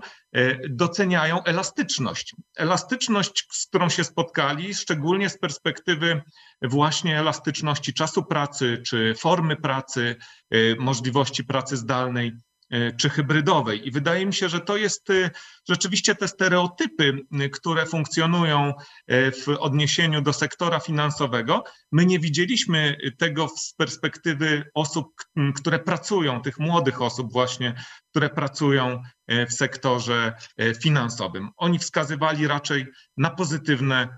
doceniają 0.70 1.44
elastyczność. 1.44 2.36
Elastyczność, 2.58 3.48
z 3.52 3.68
którą 3.68 3.90
się 3.90 4.04
spotkali, 4.04 4.76
szczególnie 4.76 5.30
z 5.30 5.40
perspektywy 5.40 6.22
właśnie 6.62 7.20
elastyczności 7.20 7.94
czasu 7.94 8.24
pracy 8.24 8.82
czy 8.86 9.16
formy 9.18 9.56
pracy, 9.56 10.16
możliwości 10.80 11.44
pracy 11.44 11.78
zdalnej. 11.78 12.32
E, 12.70 12.92
czy 12.92 13.10
hybrydowej. 13.10 13.88
I 13.88 13.92
wydaje 13.92 14.26
mi 14.26 14.34
się, 14.34 14.50
że 14.50 14.60
to 14.60 14.78
jest 14.78 15.10
e, 15.10 15.30
rzeczywiście 15.70 16.16
te 16.16 16.28
stereotypy, 16.28 17.26
które 17.52 17.86
funkcjonują 17.86 18.74
e, 19.08 19.32
w 19.32 19.48
odniesieniu 19.48 20.22
do 20.22 20.34
sektora 20.34 20.80
finansowego. 20.80 21.64
My 21.92 22.06
nie 22.06 22.20
widzieliśmy 22.20 22.98
tego 23.18 23.48
z 23.48 23.74
perspektywy 23.74 24.64
osób, 24.74 25.08
które 25.56 25.80
pracują, 25.80 26.42
tych 26.42 26.60
młodych 26.60 27.02
osób 27.02 27.34
właśnie, 27.34 27.74
które 28.12 28.30
pracują 28.30 29.04
w 29.50 29.54
sektorze 29.54 30.34
finansowym. 30.82 31.50
Oni 31.58 31.80
wskazywali 31.80 32.48
raczej 32.48 32.86
na 33.18 33.30
pozytywne 33.30 34.18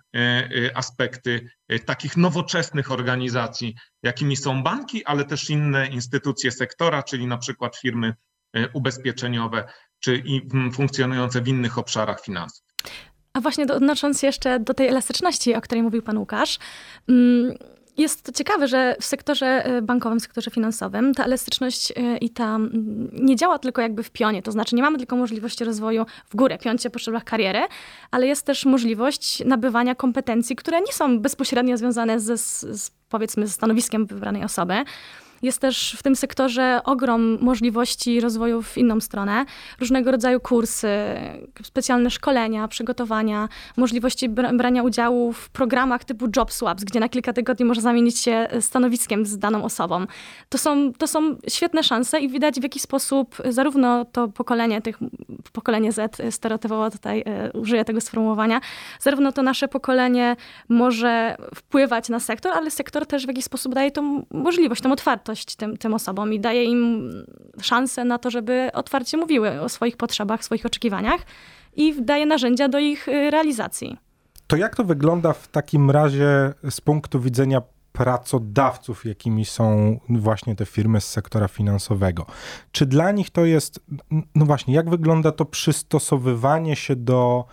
aspekty 0.75 1.49
takich 1.85 2.17
nowoczesnych 2.17 2.91
organizacji, 2.91 3.75
jakimi 4.03 4.35
są 4.35 4.63
banki, 4.63 5.05
ale 5.05 5.25
też 5.25 5.49
inne 5.49 5.87
instytucje 5.87 6.51
sektora, 6.51 7.03
czyli 7.03 7.27
na 7.27 7.37
przykład 7.37 7.77
firmy 7.77 8.13
E, 8.13 8.38
ubezpieczeniowe 8.73 9.67
czy 9.99 10.23
funkcjonujące 10.73 11.41
w 11.41 11.47
innych 11.47 11.77
obszarach 11.77 12.21
finansów. 12.21 12.65
A 13.33 13.41
właśnie 13.41 13.63
odnosząc 13.63 14.23
jeszcze 14.23 14.59
do 14.59 14.73
tej 14.73 14.87
elastyczności, 14.87 15.55
o 15.55 15.61
której 15.61 15.83
mówił 15.83 16.01
pan 16.01 16.17
Łukasz, 16.17 16.59
mm, 17.09 17.53
jest 17.97 18.23
to 18.23 18.31
ciekawe, 18.31 18.67
że 18.67 18.95
w 18.99 19.05
sektorze 19.05 19.65
e, 19.65 19.81
bankowym, 19.81 20.19
w 20.19 20.21
sektorze 20.21 20.51
finansowym 20.51 21.13
ta 21.13 21.23
elastyczność 21.23 21.91
e, 21.91 22.17
i 22.17 22.29
ta 22.29 22.55
mm, 22.55 23.09
nie 23.13 23.35
działa 23.35 23.59
tylko 23.59 23.81
jakby 23.81 24.03
w 24.03 24.11
pionie, 24.11 24.41
to 24.41 24.51
znaczy 24.51 24.75
nie 24.75 24.81
mamy 24.81 24.97
tylko 24.97 25.15
możliwości 25.15 25.63
rozwoju 25.63 26.05
w 26.29 26.35
górę, 26.35 26.57
piącie 26.57 26.89
po 26.89 26.99
szczeblach 26.99 27.23
kariery, 27.23 27.59
ale 28.11 28.27
jest 28.27 28.45
też 28.45 28.65
możliwość 28.65 29.45
nabywania 29.45 29.95
kompetencji, 29.95 30.55
które 30.55 30.81
nie 30.81 30.93
są 30.93 31.19
bezpośrednio 31.19 31.77
związane 31.77 32.19
ze, 32.19 32.37
z, 32.37 32.91
powiedzmy, 33.09 33.47
ze 33.47 33.53
stanowiskiem 33.53 34.05
wybranej 34.05 34.43
osoby. 34.43 34.73
Jest 35.41 35.59
też 35.59 35.95
w 35.99 36.03
tym 36.03 36.15
sektorze 36.15 36.81
ogrom 36.83 37.37
możliwości 37.41 38.21
rozwoju 38.21 38.61
w 38.61 38.77
inną 38.77 38.99
stronę. 38.99 39.45
Różnego 39.79 40.11
rodzaju 40.11 40.39
kursy, 40.39 40.89
specjalne 41.63 42.09
szkolenia, 42.09 42.67
przygotowania, 42.67 43.49
możliwości 43.77 44.29
brania 44.29 44.83
udziału 44.83 45.33
w 45.33 45.49
programach 45.49 46.03
typu 46.03 46.27
Job 46.35 46.51
Swaps, 46.51 46.83
gdzie 46.83 46.99
na 46.99 47.09
kilka 47.09 47.33
tygodni 47.33 47.65
można 47.65 47.83
zamienić 47.83 48.19
się 48.19 48.47
stanowiskiem 48.59 49.25
z 49.25 49.37
daną 49.37 49.63
osobą. 49.63 50.05
To 50.49 50.57
są, 50.57 50.93
to 50.93 51.07
są 51.07 51.35
świetne 51.47 51.83
szanse 51.83 52.19
i 52.19 52.29
widać 52.29 52.59
w 52.59 52.63
jaki 52.63 52.79
sposób 52.79 53.35
zarówno 53.49 54.05
to 54.05 54.27
pokolenie, 54.27 54.81
tych, 54.81 54.97
pokolenie 55.53 55.91
Z, 55.91 56.21
stereotypowo 56.29 56.91
tutaj 56.91 57.23
e, 57.25 57.51
użyję 57.51 57.85
tego 57.85 58.01
sformułowania, 58.01 58.61
zarówno 58.99 59.31
to 59.31 59.43
nasze 59.43 59.67
pokolenie 59.67 60.35
może 60.69 61.37
wpływać 61.55 62.09
na 62.09 62.19
sektor, 62.19 62.51
ale 62.51 62.71
sektor 62.71 63.05
też 63.05 63.25
w 63.25 63.27
jakiś 63.27 63.45
sposób 63.45 63.73
daje 63.73 63.91
tą 63.91 64.25
możliwość, 64.31 64.81
tą 64.81 64.91
otwartość 64.91 65.28
wartość 65.29 65.55
tym, 65.55 65.77
tym 65.77 65.93
osobom 65.93 66.33
i 66.33 66.39
daje 66.39 66.63
im 66.63 67.11
szansę 67.61 68.05
na 68.05 68.17
to, 68.17 68.29
żeby 68.29 68.69
otwarcie 68.73 69.17
mówiły 69.17 69.61
o 69.61 69.69
swoich 69.69 69.97
potrzebach, 69.97 70.43
swoich 70.43 70.65
oczekiwaniach 70.65 71.21
i 71.75 72.01
daje 72.01 72.25
narzędzia 72.25 72.67
do 72.67 72.79
ich 72.79 73.07
y, 73.07 73.31
realizacji. 73.31 73.97
To 74.47 74.55
jak 74.55 74.75
to 74.75 74.83
wygląda 74.83 75.33
w 75.33 75.47
takim 75.47 75.91
razie 75.91 76.53
z 76.69 76.81
punktu 76.81 77.19
widzenia 77.19 77.61
pracodawców, 77.99 79.05
jakimi 79.05 79.45
są 79.45 79.99
właśnie 80.09 80.55
te 80.55 80.65
firmy 80.65 81.01
z 81.01 81.07
sektora 81.07 81.47
finansowego. 81.47 82.25
Czy 82.71 82.85
dla 82.85 83.11
nich 83.11 83.29
to 83.29 83.45
jest, 83.45 83.79
no 84.35 84.45
właśnie, 84.45 84.73
jak 84.73 84.89
wygląda 84.89 85.31
to 85.31 85.45
przystosowywanie 85.45 86.75
się 86.75 86.95
do. 86.95 87.45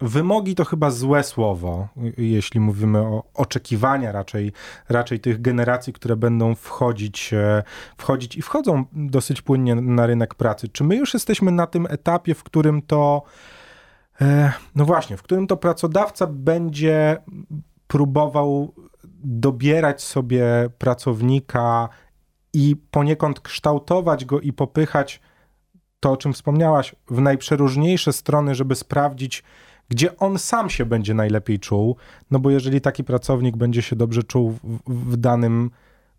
Wymogi 0.00 0.54
to 0.54 0.64
chyba 0.64 0.90
złe 0.90 1.22
słowo, 1.22 1.88
jeśli 2.18 2.60
mówimy 2.60 2.98
o 2.98 3.24
oczekiwania 3.34 4.12
raczej, 4.12 4.52
raczej 4.88 5.20
tych 5.20 5.40
generacji, 5.40 5.92
które 5.92 6.16
będą 6.16 6.54
wchodzić, 6.54 7.32
e, 7.32 7.62
wchodzić 7.96 8.36
i 8.36 8.42
wchodzą 8.42 8.84
dosyć 8.92 9.42
płynnie 9.42 9.74
na 9.74 10.06
rynek 10.06 10.34
pracy. 10.34 10.68
Czy 10.68 10.84
my 10.84 10.96
już 10.96 11.14
jesteśmy 11.14 11.52
na 11.52 11.66
tym 11.66 11.86
etapie, 11.90 12.34
w 12.34 12.42
którym 12.42 12.82
to. 12.82 13.22
E, 14.20 14.52
no 14.74 14.84
właśnie, 14.84 15.16
w 15.16 15.22
którym 15.22 15.46
to 15.46 15.56
pracodawca 15.56 16.26
będzie 16.26 17.16
próbował 17.86 18.74
dobierać 19.24 20.02
sobie 20.02 20.44
pracownika 20.78 21.88
i 22.52 22.76
poniekąd 22.90 23.40
kształtować 23.40 24.24
go 24.24 24.40
i 24.40 24.52
popychać 24.52 25.20
to, 26.00 26.12
o 26.12 26.16
czym 26.16 26.32
wspomniałaś, 26.32 26.94
w 27.10 27.20
najprzeróżniejsze 27.20 28.12
strony, 28.12 28.54
żeby 28.54 28.74
sprawdzić, 28.74 29.42
gdzie 29.88 30.16
on 30.16 30.38
sam 30.38 30.70
się 30.70 30.86
będzie 30.86 31.14
najlepiej 31.14 31.58
czuł. 31.58 31.96
No 32.30 32.38
bo 32.38 32.50
jeżeli 32.50 32.80
taki 32.80 33.04
pracownik 33.04 33.56
będzie 33.56 33.82
się 33.82 33.96
dobrze 33.96 34.22
czuł 34.22 34.50
w, 34.50 34.78
w 34.86 35.16
danym 35.16 35.70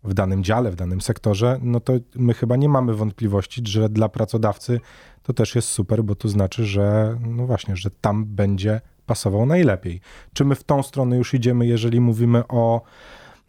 w 0.04 0.14
danym 0.14 0.44
dziale, 0.44 0.70
w 0.70 0.76
danym 0.76 1.00
sektorze, 1.00 1.58
no 1.62 1.80
to 1.80 1.92
my 2.14 2.34
chyba 2.34 2.56
nie 2.56 2.68
mamy 2.68 2.94
wątpliwości, 2.94 3.62
że 3.66 3.88
dla 3.88 4.08
pracodawcy 4.08 4.80
to 5.22 5.32
też 5.32 5.54
jest 5.54 5.68
super, 5.68 6.04
bo 6.04 6.14
to 6.14 6.28
znaczy, 6.28 6.64
że 6.64 7.16
no 7.20 7.46
właśnie, 7.46 7.76
że 7.76 7.90
tam 7.90 8.24
będzie 8.24 8.80
pasował 9.06 9.46
najlepiej. 9.46 10.00
Czy 10.32 10.44
my 10.44 10.54
w 10.54 10.64
tą 10.64 10.82
stronę 10.82 11.16
już 11.16 11.34
idziemy, 11.34 11.66
jeżeli 11.66 12.00
mówimy 12.00 12.42
o 12.48 12.82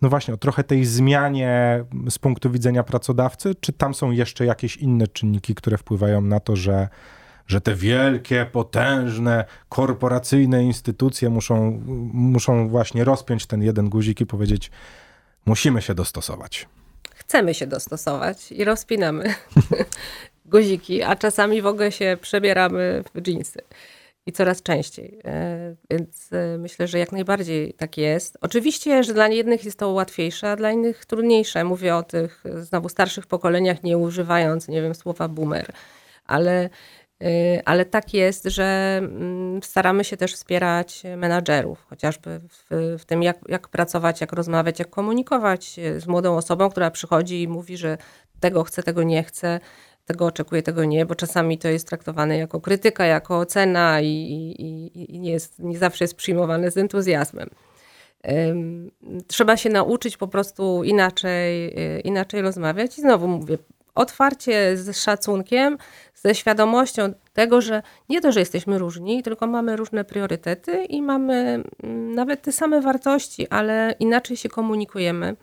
no 0.04 0.10
właśnie, 0.10 0.34
o 0.34 0.38
trochę 0.38 0.64
tej 0.64 0.86
zmianie 0.86 1.84
z 2.10 2.20
punktu 2.20 2.52
widzenia 2.52 2.84
pracodawcy, 2.84 3.56
czy 3.56 3.74
tam 3.74 3.94
są 3.94 4.12
jeszcze 4.12 4.46
jakieś 4.46 4.78
inne 4.78 5.08
czynniki, 5.08 5.56
które 5.56 5.78
wpływają 5.78 6.22
na 6.22 6.40
to, 6.40 6.56
że, 6.56 6.88
że 7.48 7.62
te 7.62 7.76
wielkie, 7.76 8.46
potężne, 8.52 9.46
korporacyjne 9.70 10.64
instytucje 10.64 11.30
muszą, 11.30 11.82
muszą 12.14 12.70
właśnie 12.70 13.04
rozpiąć 13.04 13.46
ten 13.46 13.64
jeden 13.64 13.90
guzik 13.90 14.22
i 14.22 14.26
powiedzieć, 14.26 14.72
musimy 15.46 15.82
się 15.82 15.94
dostosować. 15.94 16.68
Chcemy 17.16 17.54
się 17.54 17.68
dostosować 17.68 18.52
i 18.52 18.64
rozpinamy 18.64 19.36
guziki, 20.46 21.04
a 21.04 21.16
czasami 21.16 21.62
w 21.62 21.68
ogóle 21.68 21.92
się 21.92 22.18
przebieramy 22.22 23.04
w 23.16 23.22
dżinsy 23.22 23.60
i 24.26 24.32
coraz 24.32 24.62
częściej. 24.62 25.20
E, 25.26 25.76
więc 25.90 26.34
e, 26.34 26.58
myślę, 26.58 26.88
że 26.88 27.00
jak 27.00 27.12
najbardziej 27.12 27.74
tak 27.74 27.98
jest. 27.98 28.38
Oczywiście, 28.42 29.04
że 29.04 29.14
dla 29.14 29.28
jednych 29.28 29.66
jest 29.66 29.80
to 29.80 29.90
łatwiejsze, 29.90 30.52
a 30.52 30.56
dla 30.56 30.72
innych 30.72 31.06
trudniejsze. 31.06 31.64
Mówię 31.64 31.96
o 31.96 32.04
tych 32.04 32.44
znowu 32.62 32.90
starszych 32.90 33.26
pokoleniach, 33.26 33.84
nie 33.84 33.98
używając, 33.98 34.68
nie 34.68 34.82
wiem, 34.82 34.96
słowa 34.96 35.28
boomer, 35.28 35.74
ale, 36.26 36.70
e, 37.24 37.62
ale 37.66 37.86
tak 37.86 38.14
jest, 38.14 38.46
że 38.46 38.98
mm, 38.98 39.64
staramy 39.64 40.04
się 40.04 40.18
też 40.18 40.34
wspierać 40.34 41.04
menadżerów, 41.18 41.86
chociażby 41.90 42.40
w, 42.50 42.66
w 43.00 43.06
tym, 43.06 43.24
jak, 43.24 43.38
jak 43.48 43.68
pracować, 43.68 44.22
jak 44.22 44.34
rozmawiać, 44.34 44.80
jak 44.80 44.90
komunikować 44.90 45.80
z 45.98 46.08
młodą 46.08 46.38
osobą, 46.38 46.70
która 46.70 46.92
przychodzi 46.92 47.42
i 47.42 47.48
mówi, 47.48 47.78
że 47.78 47.98
tego 48.40 48.64
chce, 48.64 48.84
tego 48.84 49.04
nie 49.04 49.24
chce 49.24 49.60
tego 50.06 50.26
oczekuję, 50.26 50.64
tego 50.64 50.86
nie, 50.86 51.06
bo 51.06 51.16
czasami 51.16 51.58
to 51.58 51.68
jest 51.68 51.88
traktowane 51.88 52.38
jako 52.38 52.62
krytyka, 52.62 53.06
jako 53.06 53.40
ocena 53.40 54.02
i, 54.02 54.08
i, 54.08 55.16
i 55.16 55.20
nie, 55.20 55.32
jest, 55.32 55.60
nie 55.60 55.78
zawsze 55.78 56.04
jest 56.04 56.16
przyjmowane 56.16 56.72
z 56.72 56.78
entuzjazmem. 56.78 57.50
Trzeba 59.28 59.58
się 59.58 59.70
nauczyć 59.70 60.18
po 60.18 60.28
prostu 60.28 60.84
inaczej, 60.84 61.74
e, 61.78 62.00
inaczej 62.00 62.42
rozmawiać 62.42 62.98
i 62.98 63.02
znowu 63.02 63.28
mówię, 63.28 63.58
otwarcie, 63.96 64.78
z 64.78 64.98
szacunkiem, 64.98 65.78
ze 66.16 66.36
świadomością 66.36 67.14
tego, 67.34 67.62
że 67.62 67.82
nie 68.10 68.22
to, 68.22 68.32
że 68.32 68.40
jesteśmy 68.40 68.78
różni, 68.78 69.24
tylko 69.24 69.48
mamy 69.48 69.76
różne 69.76 70.04
priorytety 70.04 70.86
i 70.86 71.02
mamy 71.02 71.64
mm, 71.84 72.16
nawet 72.16 72.42
te 72.42 72.52
same 72.52 72.82
wartości, 72.82 73.50
ale 73.50 73.96
inaczej 74.00 74.38
się 74.38 74.50
komunikujemy. 74.50 75.36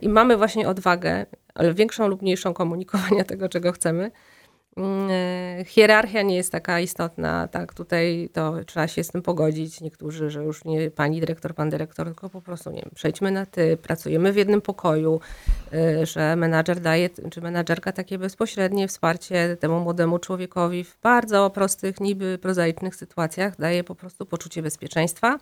I 0.00 0.08
mamy 0.08 0.36
właśnie 0.36 0.68
odwagę, 0.68 1.26
ale 1.54 1.74
większą 1.74 2.08
lub 2.08 2.22
mniejszą 2.22 2.54
komunikowania 2.54 3.24
tego, 3.32 3.48
czego 3.48 3.72
chcemy. 3.72 4.10
Mm, 4.76 5.64
hierarchia 5.64 6.22
nie 6.22 6.36
jest 6.36 6.52
taka 6.52 6.80
istotna, 6.80 7.48
tak, 7.48 7.74
tutaj 7.74 8.28
to 8.32 8.54
trzeba 8.66 8.88
się 8.88 9.04
z 9.04 9.08
tym 9.08 9.22
pogodzić. 9.22 9.80
Niektórzy, 9.80 10.30
że 10.30 10.44
już 10.44 10.64
nie 10.64 10.90
pani 10.90 11.20
dyrektor, 11.20 11.54
pan 11.54 11.70
dyrektor, 11.70 12.06
tylko 12.06 12.30
po 12.30 12.40
prostu, 12.40 12.70
nie 12.70 12.82
wiem, 12.82 12.90
przejdźmy 12.94 13.30
na 13.30 13.46
ty, 13.46 13.76
pracujemy 13.76 14.32
w 14.32 14.36
jednym 14.36 14.60
pokoju, 14.60 15.20
e, 15.72 16.06
że 16.06 16.36
menadżer 16.36 16.80
daje, 16.80 17.10
czy 17.30 17.40
menadżerka 17.40 17.92
takie 17.92 18.18
bezpośrednie 18.18 18.88
wsparcie 18.88 19.56
temu 19.60 19.80
młodemu 19.80 20.18
człowiekowi 20.18 20.84
w 20.84 20.98
bardzo 21.02 21.50
prostych, 21.50 22.00
niby 22.00 22.38
prozaicznych 22.38 22.96
sytuacjach, 22.96 23.56
daje 23.56 23.84
po 23.84 23.94
prostu 23.94 24.26
poczucie 24.26 24.62
bezpieczeństwa, 24.62 25.38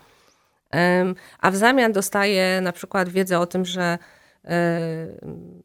a 1.41 1.51
w 1.51 1.57
zamian 1.57 1.93
dostaje 1.93 2.61
na 2.61 2.73
przykład 2.73 3.09
wiedzę 3.09 3.39
o 3.39 3.47
tym, 3.47 3.65
że 3.65 3.99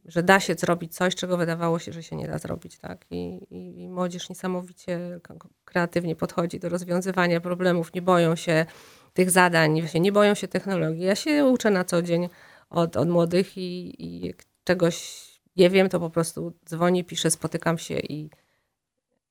że 0.06 0.24
da 0.24 0.40
się 0.40 0.56
zrobić 0.56 0.96
coś, 0.96 1.16
czego 1.16 1.38
wydawało 1.38 1.80
się, 1.80 1.94
że 1.94 2.04
się 2.04 2.16
nie 2.16 2.28
da 2.28 2.38
zrobić. 2.38 2.78
Tak? 2.78 3.06
I, 3.12 3.48
i, 3.50 3.82
i 3.82 3.90
młodzież 3.90 4.30
niesamowicie 4.30 5.20
kreatywnie 5.66 6.16
podchodzi 6.16 6.60
do 6.60 6.70
rozwiązywania 6.70 7.42
problemów, 7.42 7.94
nie 7.94 8.02
boją 8.02 8.36
się 8.36 8.66
tych 9.14 9.32
zadań, 9.32 9.82
nie 10.00 10.12
boją 10.12 10.34
się 10.34 10.48
technologii. 10.48 11.04
Ja 11.04 11.16
się 11.16 11.46
uczę 11.46 11.72
na 11.72 11.84
co 11.84 12.02
dzień 12.02 12.30
od, 12.70 12.98
od 12.98 13.10
młodych 13.10 13.58
i, 13.58 13.96
i 14.06 14.34
czegoś 14.64 15.24
nie 15.56 15.70
wiem, 15.70 15.90
to 15.90 16.00
po 16.00 16.10
prostu 16.10 16.54
dzwonię, 16.66 17.04
piszę, 17.04 17.32
spotykam 17.32 17.78
się 17.78 18.00
i, 18.00 18.30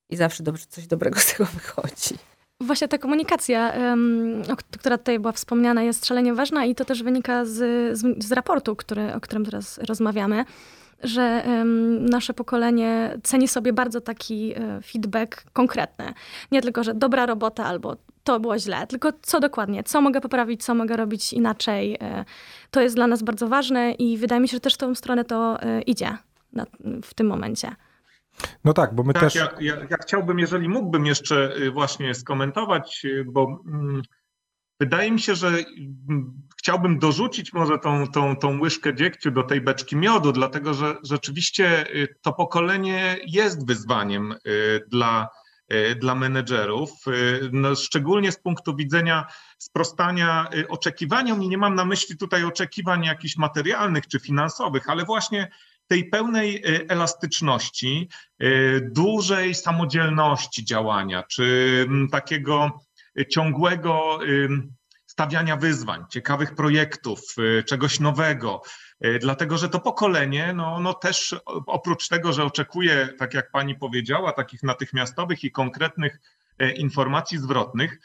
i 0.09 0.17
zawsze 0.17 0.43
dobrze, 0.43 0.67
coś 0.67 0.87
dobrego 0.87 1.21
z 1.21 1.33
tego 1.33 1.45
wychodzi. 1.45 2.19
Właśnie 2.63 2.89
ta 2.89 2.99
komunikacja, 2.99 3.73
um, 3.79 4.43
która 4.79 4.99
tutaj 4.99 5.19
była 5.19 5.33
wspomniana, 5.33 5.83
jest 5.83 6.07
szalenie 6.07 6.35
ważna 6.35 6.65
i 6.65 6.75
to 6.75 6.85
też 6.85 7.03
wynika 7.03 7.45
z, 7.45 7.53
z, 7.99 8.25
z 8.25 8.33
raportu, 8.33 8.77
który, 8.77 9.15
o 9.15 9.21
którym 9.21 9.45
teraz 9.45 9.79
rozmawiamy, 9.79 10.45
że 11.03 11.43
um, 11.47 12.07
nasze 12.07 12.35
pokolenie 12.35 13.19
ceni 13.23 13.49
sobie 13.49 13.73
bardzo 13.73 14.01
taki 14.01 14.55
uh, 14.55 14.85
feedback 14.85 15.45
konkretny. 15.53 16.13
Nie 16.53 16.63
tylko, 16.63 16.85
że 16.85 16.95
dobra 16.95 17.27
robota 17.27 17.65
albo 17.65 17.97
to 18.25 18.41
było 18.41 18.59
źle, 18.59 18.87
tylko 18.87 19.13
co 19.23 19.41
dokładnie, 19.41 19.85
co 19.85 20.01
mogę 20.01 20.21
poprawić, 20.21 20.65
co 20.65 20.75
mogę 20.75 20.97
robić 20.97 21.33
inaczej. 21.33 21.99
Uh, 22.01 22.25
to 22.71 22.81
jest 22.81 22.95
dla 22.95 23.07
nas 23.07 23.23
bardzo 23.23 23.49
ważne 23.49 23.93
i 23.93 24.19
wydaje 24.19 24.41
mi 24.41 24.49
się, 24.49 24.57
że 24.57 24.61
też 24.61 24.75
w 24.75 24.79
tą 24.79 24.95
stronę 24.95 25.25
to 25.25 25.59
uh, 25.63 25.89
idzie 25.89 26.17
na, 26.53 26.67
w 27.05 27.15
tym 27.15 27.27
momencie. 27.27 27.75
No 28.65 28.73
tak, 28.73 28.95
bo 28.95 29.03
my 29.03 29.13
tak, 29.13 29.23
też. 29.23 29.35
Ja, 29.35 29.49
ja, 29.61 29.77
ja, 29.91 29.97
chciałbym, 30.03 30.39
jeżeli 30.39 30.69
mógłbym 30.69 31.07
jeszcze 31.07 31.57
y, 31.57 31.71
właśnie 31.71 32.15
skomentować, 32.15 33.05
y, 33.05 33.25
bo 33.29 33.63
mm, 33.67 34.03
wydaje 34.81 35.11
mi 35.11 35.21
się, 35.21 35.35
że 35.35 35.49
mm, 35.49 36.43
chciałbym 36.59 36.99
dorzucić 36.99 37.53
może 37.53 37.79
tą, 37.79 38.07
tą, 38.07 38.37
tą 38.37 38.61
łyżkę 38.61 38.95
dziegciu 38.95 39.31
do 39.31 39.43
tej 39.43 39.61
beczki 39.61 39.97
miodu, 39.97 40.33
dlatego 40.33 40.75
że 40.75 40.97
rzeczywiście 41.05 41.95
y, 41.97 42.15
to 42.23 42.33
pokolenie 42.33 43.17
jest 43.27 43.67
wyzwaniem 43.67 44.35
dla, 44.89 45.29
dla 46.01 46.15
menedżerów, 46.15 46.91
no, 47.53 47.75
szczególnie 47.75 48.33
z 48.33 48.39
punktu 48.39 48.77
widzenia 48.77 49.27
sprostania 49.59 50.49
oczekiwaniom 50.69 51.43
i 51.43 51.49
nie 51.49 51.59
mam 51.59 51.75
na 51.75 51.85
myśli 51.85 52.17
tutaj 52.17 52.45
oczekiwań 52.45 53.05
jakichś 53.05 53.37
materialnych 53.37 54.07
czy 54.07 54.21
finansowych, 54.21 54.89
ale 54.89 55.05
właśnie 55.05 55.49
tej 55.93 56.05
pełnej 56.05 56.57
y, 56.57 56.89
elastyczności, 56.89 58.09
y, 58.43 58.91
dużej 58.93 59.55
samodzielności 59.55 60.65
działania, 60.65 61.23
czy 61.23 61.45
mm, 61.89 62.09
takiego 62.09 62.81
ciągłego 63.31 64.19
stawiania 65.07 65.57
wyzwań, 65.57 66.05
ciekawych 66.11 66.55
projektów, 66.55 67.21
y, 67.39 67.65
czegoś 67.65 68.01
nowego. 68.01 68.63
Dlatego, 69.21 69.59
że 69.59 69.69
to 69.69 69.81
pokolenie, 69.81 70.53
no, 70.53 70.81
no 70.81 70.95
też 70.95 71.35
oprócz 71.67 72.09
tego, 72.09 72.33
że 72.33 72.45
oczekuje, 72.45 73.09
tak 73.19 73.35
jak 73.35 73.51
pani 73.51 73.75
powiedziała, 73.75 74.33
takich 74.33 74.63
natychmiastowych 74.63 75.45
i 75.45 75.51
konkretnych 75.51 76.19
informacji 76.77 77.39
zwrotnych, 77.39 77.99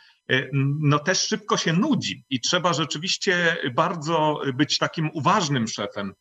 no 0.79 0.99
też 0.99 1.21
szybko 1.27 1.57
się 1.57 1.73
nudzi 1.73 2.25
i 2.29 2.41
trzeba 2.41 2.73
rzeczywiście 2.73 3.57
bardzo 3.75 4.41
być 4.53 4.77
takim 4.77 5.09
uważnym 5.13 5.67
szefem 5.67 6.13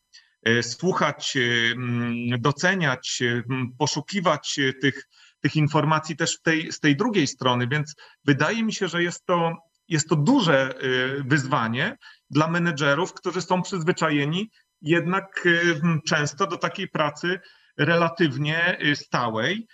słuchać, 0.63 1.37
e, 1.37 2.39
doceniać, 2.39 3.23
e, 3.23 3.43
poszukiwać 3.79 4.61
tych, 4.81 5.09
tych 5.41 5.57
informacji 5.57 6.17
też 6.17 6.41
tej, 6.41 6.73
z 6.73 6.81
tej 6.81 6.97
drugiej 6.97 7.27
strony, 7.27 7.69
więc 7.69 7.95
wydaje 8.25 8.63
mi 8.63 8.73
się, 8.73 8.89
że 8.89 9.03
jest 9.03 9.27
to, 9.27 9.53
jest 9.89 10.09
to 10.09 10.17
duże 10.17 10.75
wyzwanie 11.25 11.97
dla 12.31 12.49
menedżerów, 12.49 13.15
którzy 13.15 13.43
są 13.43 13.63
przyzwyczajeni 13.63 14.51
jednak 14.83 15.49
często 16.07 16.47
do 16.47 16.57
takiej 16.57 16.89
pracy 16.89 17.41
relatywnie 17.79 18.79
stałej, 18.95 19.67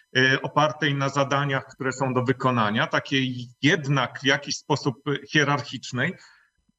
opartej 0.42 0.94
na 0.94 1.08
zadaniach, 1.08 1.66
które 1.74 1.92
są 1.92 2.14
do 2.14 2.22
wykonania, 2.22 2.86
takiej 2.86 3.48
jednak 3.62 4.20
w 4.22 4.26
jakiś 4.26 4.56
sposób 4.56 4.96
hierarchicznej. 5.30 6.14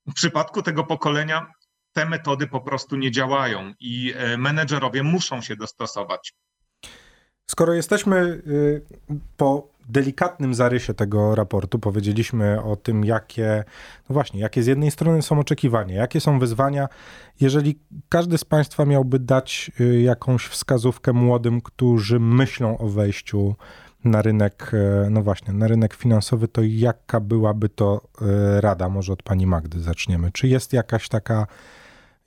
W 0.08 0.14
przypadku 0.14 0.62
tego 0.62 0.84
pokolenia 0.84 1.48
te 1.94 2.06
metody 2.06 2.48
po 2.48 2.62
prostu 2.62 2.96
nie 2.96 3.12
działają 3.12 3.74
i 3.80 4.14
e, 4.18 4.38
menedżerowie 4.38 5.04
muszą 5.04 5.42
się 5.42 5.56
dostosować. 5.56 6.34
Skoro 7.54 7.74
jesteśmy 7.74 8.18
y, 8.18 8.82
po 9.38 9.68
delikatnym 9.90 10.54
zarysie 10.54 10.94
tego 10.94 11.36
raportu, 11.36 11.80
powiedzieliśmy 11.80 12.64
o 12.64 12.76
tym, 12.76 13.06
jakie, 13.06 13.64
no 14.10 14.14
właśnie, 14.14 14.40
jakie 14.40 14.64
z 14.64 14.68
jednej 14.68 14.92
strony 14.92 15.22
są 15.22 15.40
oczekiwania, 15.40 15.96
jakie 15.96 16.22
są 16.22 16.40
wyzwania. 16.40 16.88
Jeżeli 17.42 17.80
każdy 18.10 18.38
z 18.38 18.46
Państwa 18.46 18.86
miałby 18.86 19.20
dać 19.20 19.72
y, 19.80 20.02
jakąś 20.02 20.46
wskazówkę 20.46 21.14
młodym, 21.14 21.62
którzy 21.62 22.20
myślą 22.20 22.78
o 22.78 22.88
wejściu 22.88 23.56
na 24.04 24.22
rynek, 24.22 24.72
e, 24.74 25.10
no 25.10 25.22
właśnie, 25.22 25.54
na 25.54 25.68
rynek 25.68 25.94
finansowy, 25.94 26.48
to 26.48 26.62
jaka 26.64 27.20
byłaby 27.20 27.70
to 27.70 28.02
rada? 28.60 28.90
Może 28.90 29.14
od 29.14 29.24
Pani 29.24 29.48
Magdy 29.48 29.80
zaczniemy. 29.80 30.32
Czy 30.32 30.48
jest 30.48 30.74
jakaś 30.74 31.10
taka 31.10 31.48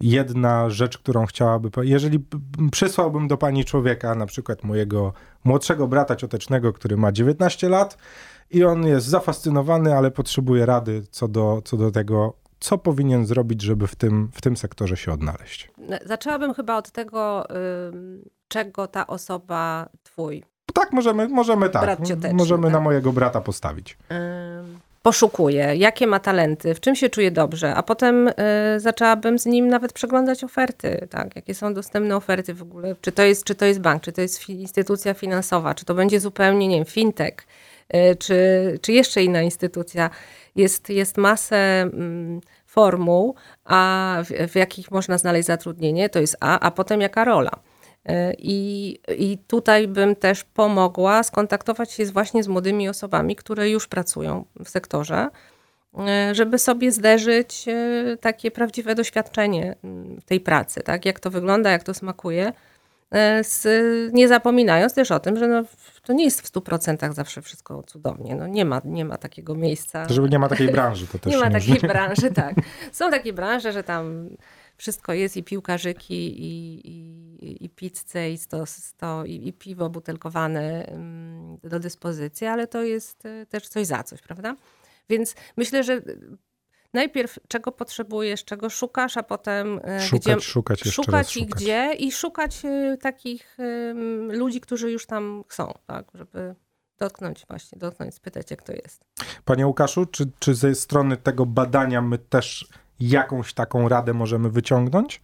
jedna 0.01 0.71
rzecz, 0.71 0.99
którą 0.99 1.27
chciałaby. 1.27 1.71
Jeżeli 1.83 2.27
przysłałbym 2.73 3.29
do 3.29 3.37
pani 3.37 3.65
człowieka, 3.65 4.15
na 4.15 4.27
przykład 4.27 4.65
mojego 4.65 5.13
młodszego 5.45 5.89
brata 5.89 6.17
ciotecznego, 6.17 6.73
który 6.73 6.97
ma 6.97 7.13
19 7.13 7.69
lat 7.69 7.97
i 8.51 8.65
on 8.65 8.87
jest 8.87 9.07
zafascynowany, 9.07 9.95
ale 9.95 10.11
potrzebuje 10.11 10.67
rady 10.67 11.03
co 11.11 11.29
do, 11.29 11.63
co 11.65 11.77
do 11.77 11.91
tego, 11.91 12.35
co 12.61 12.79
powinien 12.79 13.27
zrobić, 13.27 13.63
żeby 13.63 13.87
w 13.87 13.95
tym, 13.95 14.31
w 14.33 14.41
tym 14.41 14.57
sektorze 14.57 14.97
się 14.97 15.13
odnaleźć? 15.13 15.71
Zaczęłabym 16.05 16.55
chyba 16.55 16.77
od 16.77 16.91
tego, 16.91 17.47
czego 18.49 18.87
ta 18.87 19.07
osoba, 19.07 19.89
twój. 20.03 20.45
Tak, 20.75 20.93
możemy, 20.93 21.29
możemy 21.29 21.71
tak. 21.71 21.99
możemy 22.33 22.63
tak? 22.63 22.73
na 22.73 22.81
mojego 22.81 23.13
brata 23.13 23.41
postawić 23.41 23.99
poszukuje, 25.07 25.77
jakie 25.77 26.07
ma 26.07 26.21
talenty, 26.21 26.75
w 26.75 26.81
czym 26.81 26.97
się 26.97 27.09
czuje 27.09 27.31
dobrze, 27.31 27.75
a 27.75 27.83
potem 27.83 28.29
y, 28.29 28.33
zaczęłabym 28.77 29.39
z 29.39 29.47
nim 29.47 29.69
nawet 29.69 29.93
przeglądać 29.93 30.45
oferty, 30.45 31.07
tak, 31.11 31.37
jakie 31.37 31.55
są 31.55 31.75
dostępne 31.75 32.17
oferty 32.17 32.55
w 32.55 32.63
ogóle, 32.63 32.97
czy 33.01 33.13
to 33.13 33.23
jest, 33.23 33.45
czy 33.45 33.55
to 33.55 33.65
jest 33.65 33.81
bank, 33.81 34.03
czy 34.03 34.13
to 34.13 34.21
jest 34.21 34.49
instytucja 34.49 35.15
finansowa, 35.15 35.75
czy 35.75 35.85
to 35.85 35.95
będzie 35.95 36.21
zupełnie, 36.21 36.69
nie 36.69 36.77
wiem, 36.77 36.85
fintech, 36.85 37.35
y, 37.95 38.17
czy, 38.17 38.39
czy 38.83 38.93
jeszcze 38.93 39.23
inna 39.23 39.43
instytucja. 39.43 40.11
Jest, 40.57 40.91
jest 40.91 41.17
masę 41.17 41.81
mm, 41.81 42.41
formuł, 42.67 43.35
a 43.65 44.17
w, 44.25 44.51
w 44.53 44.55
jakich 44.57 44.91
można 44.91 45.19
znaleźć 45.19 45.47
zatrudnienie, 45.47 46.09
to 46.09 46.19
jest 46.19 46.37
A, 46.41 46.61
a 46.61 46.71
potem 46.71 47.01
jaka 47.01 47.25
rola. 47.25 47.51
I, 48.39 48.99
I 49.19 49.39
tutaj 49.39 49.89
bym 49.89 50.17
też 50.17 50.45
pomogła 50.45 51.23
skontaktować 51.23 51.93
się 51.93 52.07
właśnie 52.07 52.43
z 52.43 52.49
młodymi 52.49 52.89
osobami, 52.89 53.37
które 53.37 53.71
już 53.71 53.87
pracują 53.87 54.45
w 54.65 54.69
sektorze, 54.69 55.29
żeby 56.33 56.59
sobie 56.59 56.93
zderzyć 56.93 57.65
e, 57.69 58.17
takie 58.21 58.51
prawdziwe 58.51 58.95
doświadczenie 58.95 59.77
mm, 59.85 60.21
tej 60.27 60.41
pracy, 60.41 60.81
tak? 60.81 61.07
jak 61.07 61.21
to 61.21 61.31
wygląda, 61.31 61.71
jak 61.71 61.83
to 61.83 61.95
smakuje, 61.95 62.53
e, 63.11 63.45
z, 63.45 63.67
nie 64.13 64.29
zapominając 64.29 64.95
też 64.95 65.11
o 65.11 65.21
tym, 65.21 65.37
że 65.37 65.49
no, 65.49 65.65
to 66.03 66.13
nie 66.13 66.25
jest 66.25 66.41
w 66.41 66.53
100% 66.53 67.13
zawsze 67.13 67.43
wszystko 67.43 67.83
cudownie. 67.83 68.35
No, 68.35 68.47
nie, 68.47 68.65
ma, 68.65 68.81
nie 68.85 69.05
ma 69.05 69.17
takiego 69.17 69.55
miejsca. 69.55 70.09
Żeby 70.09 70.29
nie 70.29 70.39
ma 70.39 70.49
takiej 70.49 70.69
branży, 70.69 71.07
to 71.07 71.19
też 71.19 71.33
nie 71.33 71.39
ma 71.39 71.51
takiej 71.51 71.79
branży, 71.79 72.31
tak. 72.31 72.55
Są 72.93 73.11
takie 73.11 73.33
branże, 73.33 73.73
że 73.73 73.83
tam 73.83 74.29
wszystko 74.77 75.13
jest 75.13 75.37
i 75.37 75.45
piłkarzyki, 75.45 76.43
i, 76.43 76.81
i, 76.89 77.65
i 77.65 77.71
pizzę, 77.71 78.31
i, 78.31 78.39
sto, 78.39 78.67
sto, 78.67 79.25
i, 79.25 79.49
i 79.49 79.53
piwo 79.53 79.91
butelkowane 79.91 80.87
mm, 80.87 81.59
do 81.65 81.81
dyspozycji, 81.81 82.47
ale 82.47 82.67
to 82.67 82.83
jest 82.83 83.27
e, 83.27 83.47
też 83.47 83.69
coś 83.69 83.87
za 83.87 84.03
coś, 84.03 84.23
prawda? 84.23 84.57
Więc 85.09 85.35
myślę, 85.57 85.85
że 85.85 86.03
najpierw 86.93 87.39
czego 87.49 87.73
potrzebujesz, 87.73 88.45
czego 88.45 88.71
szukasz, 88.71 89.17
a 89.17 89.23
potem 89.23 89.81
e, 89.85 90.01
szukać, 90.01 90.23
gdzie, 90.23 90.41
szukać, 90.41 90.81
szukać 90.81 91.37
i 91.37 91.41
szukać. 91.41 91.63
gdzie 91.63 91.95
i 91.99 92.13
szukać 92.13 92.65
e, 92.65 92.97
takich 92.97 93.57
ludzi, 94.29 94.61
którzy 94.61 94.91
już 94.91 95.07
tam 95.07 95.45
są, 95.49 95.75
tak, 95.87 96.07
żeby 96.15 96.55
dotknąć 96.99 97.45
właśnie, 97.49 97.79
dotknąć, 97.79 98.15
spytać 98.15 98.51
jak 98.51 98.63
to 98.63 98.73
jest. 98.73 99.05
Panie 99.45 99.67
Łukaszu, 99.67 100.07
czy, 100.07 100.31
czy 100.39 100.55
ze 100.55 100.75
strony 100.75 101.17
tego 101.17 101.47
badania 101.47 102.03
my 102.03 102.19
też 102.19 102.69
jakąś 103.01 103.55
taką 103.55 103.89
radę 103.89 104.15
możemy 104.15 104.51
wyciągnąć? 104.51 105.21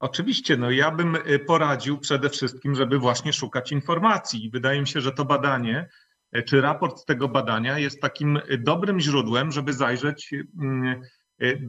Oczywiście, 0.00 0.56
no 0.56 0.70
ja 0.70 0.90
bym 0.90 1.16
y, 1.16 1.38
poradził 1.38 1.98
przede 1.98 2.30
wszystkim, 2.30 2.74
żeby 2.74 2.98
właśnie 2.98 3.32
szukać 3.32 3.72
informacji. 3.72 4.50
Wydaje 4.50 4.80
mi 4.80 4.88
się, 4.88 5.00
że 5.00 5.12
to 5.12 5.24
badanie, 5.24 5.88
y, 6.36 6.42
czy 6.42 6.60
raport 6.60 6.98
z 6.98 7.04
tego 7.04 7.28
badania 7.28 7.78
jest 7.78 8.00
takim 8.00 8.36
y, 8.36 8.58
dobrym 8.58 9.00
źródłem, 9.00 9.52
żeby 9.52 9.72
zajrzeć 9.72 10.34
mm, 10.60 11.02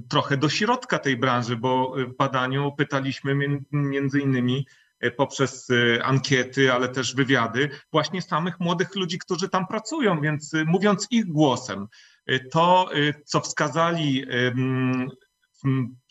trochę 0.10 0.38
do 0.38 0.50
środka 0.50 1.00
tej 1.00 1.18
branży, 1.18 1.56
bo 1.56 1.96
w 1.98 2.16
badaniu 2.18 2.72
pytaliśmy 2.78 3.36
między 3.72 4.20
innymi 4.20 4.68
poprzez 5.18 5.68
ankiety, 6.04 6.74
ale 6.74 6.90
też 6.90 7.16
wywiady 7.16 7.70
właśnie 7.92 8.22
samych 8.22 8.60
młodych 8.60 8.96
ludzi, 8.96 9.18
którzy 9.18 9.50
tam 9.50 9.68
pracują, 9.68 10.22
więc 10.22 10.54
mówiąc 10.66 11.08
ich 11.12 11.26
głosem, 11.26 11.88
to, 12.52 12.90
y, 12.96 13.14
co 13.26 13.42
wskazali 13.42 14.26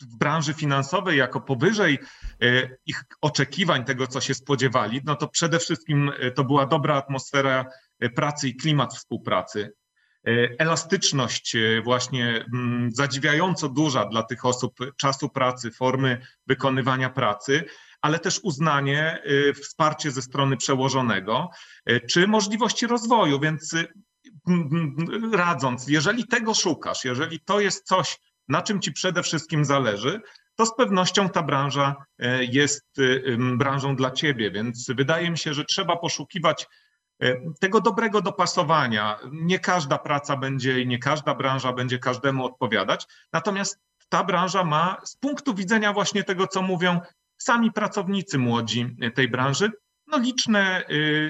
w 0.01 0.17
branży 0.17 0.53
finansowej 0.53 1.17
jako 1.17 1.41
powyżej 1.41 1.99
y, 2.43 2.77
ich 2.85 3.03
oczekiwań, 3.21 3.85
tego 3.85 4.07
co 4.07 4.21
się 4.21 4.33
spodziewali, 4.33 5.01
no 5.05 5.15
to 5.15 5.27
przede 5.27 5.59
wszystkim 5.59 6.11
y, 6.23 6.31
to 6.31 6.43
była 6.43 6.65
dobra 6.65 6.95
atmosfera 6.95 7.65
pracy 8.15 8.47
i 8.47 8.55
klimat 8.55 8.95
współpracy. 8.95 9.73
Elastyczność 10.59 11.55
właśnie 11.83 12.45
zadziwiająco 12.87 13.69
duża 13.69 14.05
dla 14.05 14.23
tych 14.23 14.45
osób 14.45 14.73
czasu 14.97 15.29
pracy, 15.29 15.71
formy 15.71 16.21
wykonywania 16.47 17.09
pracy, 17.09 17.63
ale 18.01 18.19
też 18.19 18.39
uznanie, 18.43 19.21
wsparcie 19.63 20.11
ze 20.11 20.21
strony 20.21 20.57
przełożonego, 20.57 21.49
czy 22.09 22.27
możliwości 22.27 22.87
rozwoju, 22.87 23.39
więc 23.39 23.75
radząc, 25.33 25.87
jeżeli 25.87 26.27
tego 26.27 26.53
szukasz, 26.53 27.05
jeżeli 27.05 27.39
to 27.39 27.59
jest 27.59 27.87
coś, 27.87 28.19
na 28.47 28.61
czym 28.61 28.81
ci 28.81 28.91
przede 28.91 29.23
wszystkim 29.23 29.65
zależy, 29.65 30.21
to 30.57 30.65
z 30.65 30.75
pewnością 30.75 31.29
ta 31.29 31.43
branża 31.43 31.95
e, 32.19 32.43
jest 32.43 32.85
e, 32.99 33.37
branżą 33.57 33.95
dla 33.95 34.11
ciebie, 34.11 34.51
więc 34.51 34.87
wydaje 34.89 35.31
mi 35.31 35.37
się, 35.37 35.53
że 35.53 35.65
trzeba 35.65 35.97
poszukiwać 35.97 36.67
e, 37.21 37.35
tego 37.59 37.81
dobrego 37.81 38.21
dopasowania. 38.21 39.19
Nie 39.31 39.59
każda 39.59 39.97
praca 39.97 40.37
będzie 40.37 40.81
i 40.81 40.87
nie 40.87 40.99
każda 40.99 41.35
branża 41.35 41.73
będzie 41.73 41.99
każdemu 41.99 42.45
odpowiadać, 42.45 43.05
natomiast 43.33 43.79
ta 44.09 44.23
branża 44.23 44.63
ma 44.63 44.97
z 45.05 45.17
punktu 45.17 45.53
widzenia 45.53 45.93
właśnie 45.93 46.23
tego, 46.23 46.47
co 46.47 46.61
mówią 46.61 46.99
sami 47.37 47.71
pracownicy 47.71 48.37
młodzi 48.37 48.95
tej 49.15 49.27
branży, 49.27 49.71
no 50.07 50.17
liczne 50.17 50.83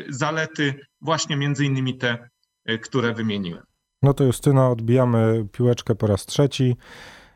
zalety, 0.10 0.80
właśnie 1.02 1.38
między 1.38 1.66
innymi 1.66 1.98
te, 1.98 2.18
Y, 2.18 2.37
które 2.82 3.14
wymieniłem. 3.14 3.64
No 4.02 4.14
to 4.14 4.24
Justyna, 4.24 4.70
odbijamy 4.70 5.46
piłeczkę 5.52 5.96
po 5.96 6.08
raz 6.08 6.26
trzeci. 6.26 6.78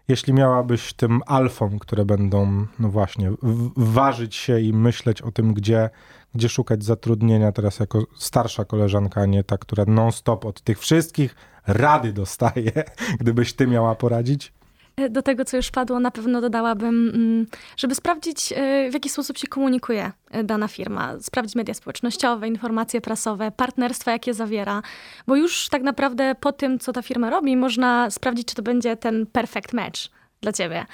Jeśli 0.07 0.33
miałabyś 0.33 0.93
tym 0.93 1.21
alfom, 1.25 1.79
które 1.79 2.05
będą, 2.05 2.65
no 2.79 2.89
właśnie, 2.89 3.31
ważyć 3.77 4.35
się 4.35 4.59
i 4.59 4.73
myśleć 4.73 5.21
o 5.21 5.31
tym, 5.31 5.53
gdzie, 5.53 5.89
gdzie 6.35 6.49
szukać 6.49 6.83
zatrudnienia, 6.83 7.51
teraz 7.51 7.79
jako 7.79 8.03
starsza 8.17 8.65
koleżanka, 8.65 9.21
a 9.21 9.25
nie 9.25 9.43
ta, 9.43 9.57
która 9.57 9.85
non-stop 9.87 10.45
od 10.45 10.61
tych 10.61 10.79
wszystkich 10.79 11.35
rady 11.67 12.13
dostaje, 12.13 12.71
gdybyś 13.19 13.53
ty 13.53 13.67
miała 13.67 13.95
poradzić? 13.95 14.53
E, 15.01 15.09
do 15.09 15.21
tego, 15.21 15.45
co 15.45 15.57
już 15.57 15.71
padło, 15.71 15.99
na 15.99 16.11
pewno 16.11 16.41
dodałabym, 16.41 17.11
mm, 17.15 17.47
żeby 17.77 17.95
sprawdzić, 17.95 18.53
e, 18.55 18.89
w 18.89 18.93
jaki 18.93 19.09
sposób 19.09 19.37
się 19.37 19.47
komunikuje 19.47 20.11
e, 20.31 20.43
dana 20.43 20.67
firma, 20.67 21.19
sprawdzić 21.19 21.55
media 21.55 21.73
społecznościowe, 21.73 22.47
informacje 22.47 23.01
prasowe, 23.01 23.51
partnerstwa, 23.51 24.11
jakie 24.11 24.33
zawiera, 24.33 24.81
bo 25.27 25.35
już 25.35 25.69
tak 25.69 25.81
naprawdę 25.81 26.35
po 26.39 26.51
tym, 26.51 26.79
co 26.79 26.93
ta 26.93 27.01
firma 27.01 27.29
robi, 27.29 27.57
można 27.57 28.09
sprawdzić, 28.09 28.47
czy 28.47 28.55
to 28.55 28.61
będzie 28.61 28.97
ten 28.97 29.25
perfect 29.25 29.73
match 29.73 29.99
dla 30.41 30.51
ciebie, 30.51 30.85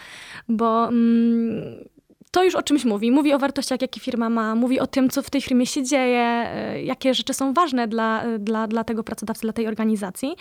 bo 0.50 0.88
mm, 0.88 1.88
to 2.38 2.44
już 2.44 2.56
o 2.56 2.64
czymś 2.64 2.86
mówi. 2.86 3.12
Mówi 3.12 3.34
o 3.34 3.40
wartościach, 3.40 3.82
jakie 3.82 4.00
firma 4.00 4.30
ma, 4.30 4.56
mówi 4.56 4.80
o 4.80 4.88
tym, 4.88 5.10
co 5.10 5.22
w 5.22 5.30
tej 5.30 5.42
firmie 5.42 5.66
się 5.66 5.84
dzieje, 5.84 6.48
jakie 6.84 7.14
rzeczy 7.14 7.34
są 7.34 7.54
ważne 7.54 7.88
dla, 7.88 8.24
dla, 8.40 8.68
dla 8.68 8.84
tego 8.84 9.04
pracodawcy, 9.04 9.42
dla 9.42 9.54
tej 9.54 9.68
organizacji. 9.68 10.36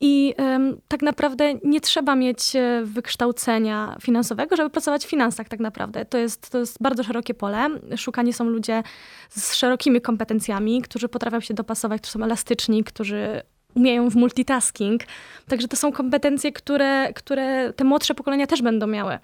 I 0.00 0.34
um, 0.38 0.80
tak 0.88 1.02
naprawdę 1.02 1.54
nie 1.64 1.80
trzeba 1.80 2.16
mieć 2.16 2.56
e, 2.56 2.82
wykształcenia 2.84 3.96
finansowego, 4.00 4.56
żeby 4.56 4.70
pracować 4.70 5.06
w 5.06 5.08
finansach 5.08 5.48
tak 5.48 5.60
naprawdę. 5.60 6.04
To 6.04 6.18
jest, 6.18 6.50
to 6.50 6.58
jest 6.58 6.82
bardzo 6.82 7.02
szerokie 7.02 7.34
pole. 7.34 7.68
Szukani 7.96 8.32
są 8.32 8.44
ludzie 8.44 8.82
z 9.28 9.54
szerokimi 9.54 10.00
kompetencjami, 10.00 10.82
którzy 10.82 11.08
potrafią 11.08 11.40
się 11.40 11.54
dopasować, 11.54 12.00
którzy 12.00 12.12
są 12.12 12.24
elastyczni, 12.24 12.84
którzy 12.84 13.42
umieją 13.74 14.10
w 14.10 14.14
multitasking. 14.14 15.02
Także 15.48 15.68
to 15.68 15.76
są 15.76 15.92
kompetencje, 15.92 16.52
które, 16.52 17.12
które 17.12 17.72
te 17.72 17.84
młodsze 17.84 18.14
pokolenia 18.14 18.46
też 18.46 18.62
będą 18.62 18.86
miały 18.86 19.18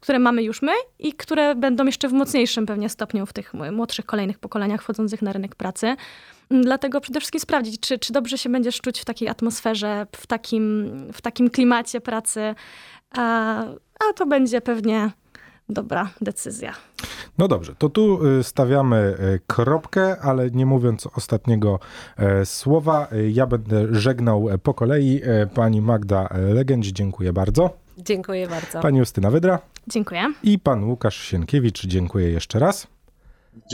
które 0.00 0.18
mamy 0.18 0.42
już 0.42 0.62
my 0.62 0.72
i 0.98 1.12
które 1.12 1.54
będą 1.54 1.84
jeszcze 1.84 2.08
w 2.08 2.12
mocniejszym 2.12 2.66
pewnie 2.66 2.88
stopniu 2.88 3.26
w 3.26 3.32
tych 3.32 3.54
młodszych 3.54 4.06
kolejnych 4.06 4.38
pokoleniach 4.38 4.82
wchodzących 4.82 5.22
na 5.22 5.32
rynek 5.32 5.54
pracy. 5.54 5.96
Dlatego 6.50 7.00
przede 7.00 7.20
wszystkim 7.20 7.40
sprawdzić, 7.40 7.80
czy, 7.80 7.98
czy 7.98 8.12
dobrze 8.12 8.38
się 8.38 8.50
będziesz 8.50 8.80
czuć 8.80 9.00
w 9.00 9.04
takiej 9.04 9.28
atmosferze, 9.28 10.06
w 10.16 10.26
takim, 10.26 10.92
w 11.12 11.22
takim 11.22 11.50
klimacie 11.50 12.00
pracy, 12.00 12.54
a, 13.10 13.60
a 14.00 14.12
to 14.16 14.26
będzie 14.26 14.60
pewnie 14.60 15.10
dobra 15.68 16.10
decyzja. 16.20 16.74
No 17.38 17.48
dobrze, 17.48 17.74
to 17.78 17.88
tu 17.88 18.26
y, 18.26 18.44
stawiamy 18.44 19.16
y, 19.34 19.40
kropkę, 19.46 20.20
ale 20.20 20.50
nie 20.50 20.66
mówiąc 20.66 21.06
ostatniego 21.06 21.78
e, 22.16 22.46
słowa, 22.46 23.08
y, 23.12 23.30
ja 23.30 23.46
będę 23.46 23.86
żegnał 23.90 24.48
po 24.62 24.74
kolei. 24.74 25.20
E, 25.24 25.46
pani 25.46 25.80
Magda 25.80 26.28
Legędź, 26.54 26.86
dziękuję 26.86 27.32
bardzo. 27.32 27.83
Dziękuję 27.98 28.48
bardzo. 28.48 28.80
Pani 28.80 28.98
Justyna 28.98 29.30
Wydra. 29.30 29.58
Dziękuję. 29.88 30.32
I 30.42 30.58
pan 30.58 30.84
Łukasz 30.84 31.16
Sienkiewicz, 31.16 31.86
dziękuję 31.86 32.30
jeszcze 32.30 32.58
raz. 32.58 32.86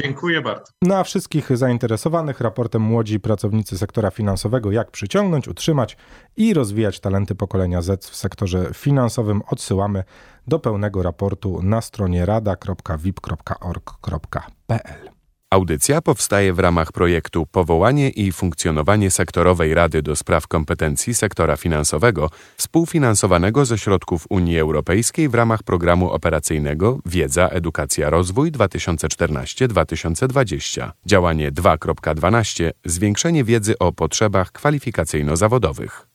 Dziękuję 0.02 0.40
bardzo. 0.40 0.72
Na 0.83 1.04
wszystkich 1.04 1.56
zainteresowanych 1.56 2.40
raportem 2.40 2.83
Młodzi 2.83 3.20
Pracownicy 3.20 3.78
Sektora 3.78 4.11
Finansowego 4.11 4.72
Jak 4.72 4.90
przyciągnąć, 4.90 5.48
utrzymać 5.48 5.96
i 6.37 6.54
rozwijać 6.54 7.00
talenty 7.00 7.35
pokolenia 7.35 7.83
Z 7.83 8.06
w 8.06 8.16
sektorze 8.16 8.70
finansowym 8.74 9.42
odsyłamy 9.50 10.04
do 10.46 10.59
pełnego 10.59 11.02
raportu 11.02 11.62
na 11.62 11.80
stronie 11.80 12.26
rada.wip.org.pl. 12.26 15.19
Audycja 15.52 16.02
powstaje 16.02 16.52
w 16.52 16.58
ramach 16.58 16.92
projektu 16.92 17.46
Powołanie 17.46 18.10
i 18.10 18.32
funkcjonowanie 18.32 19.10
sektorowej 19.10 19.74
Rady 19.74 20.02
do 20.02 20.16
Spraw 20.16 20.46
Kompetencji 20.46 21.14
Sektora 21.14 21.56
Finansowego, 21.56 22.30
współfinansowanego 22.56 23.64
ze 23.64 23.78
środków 23.78 24.26
Unii 24.28 24.58
Europejskiej 24.58 25.28
w 25.28 25.34
ramach 25.34 25.62
programu 25.62 26.10
operacyjnego 26.10 26.98
Wiedza, 27.06 27.48
Edukacja, 27.48 28.10
Rozwój 28.10 28.52
2014-2020. 28.52 30.90
Działanie 31.06 31.52
2.12 31.52 32.70
Zwiększenie 32.84 33.44
wiedzy 33.44 33.78
o 33.78 33.92
potrzebach 33.92 34.52
kwalifikacyjno-zawodowych. 34.52 36.06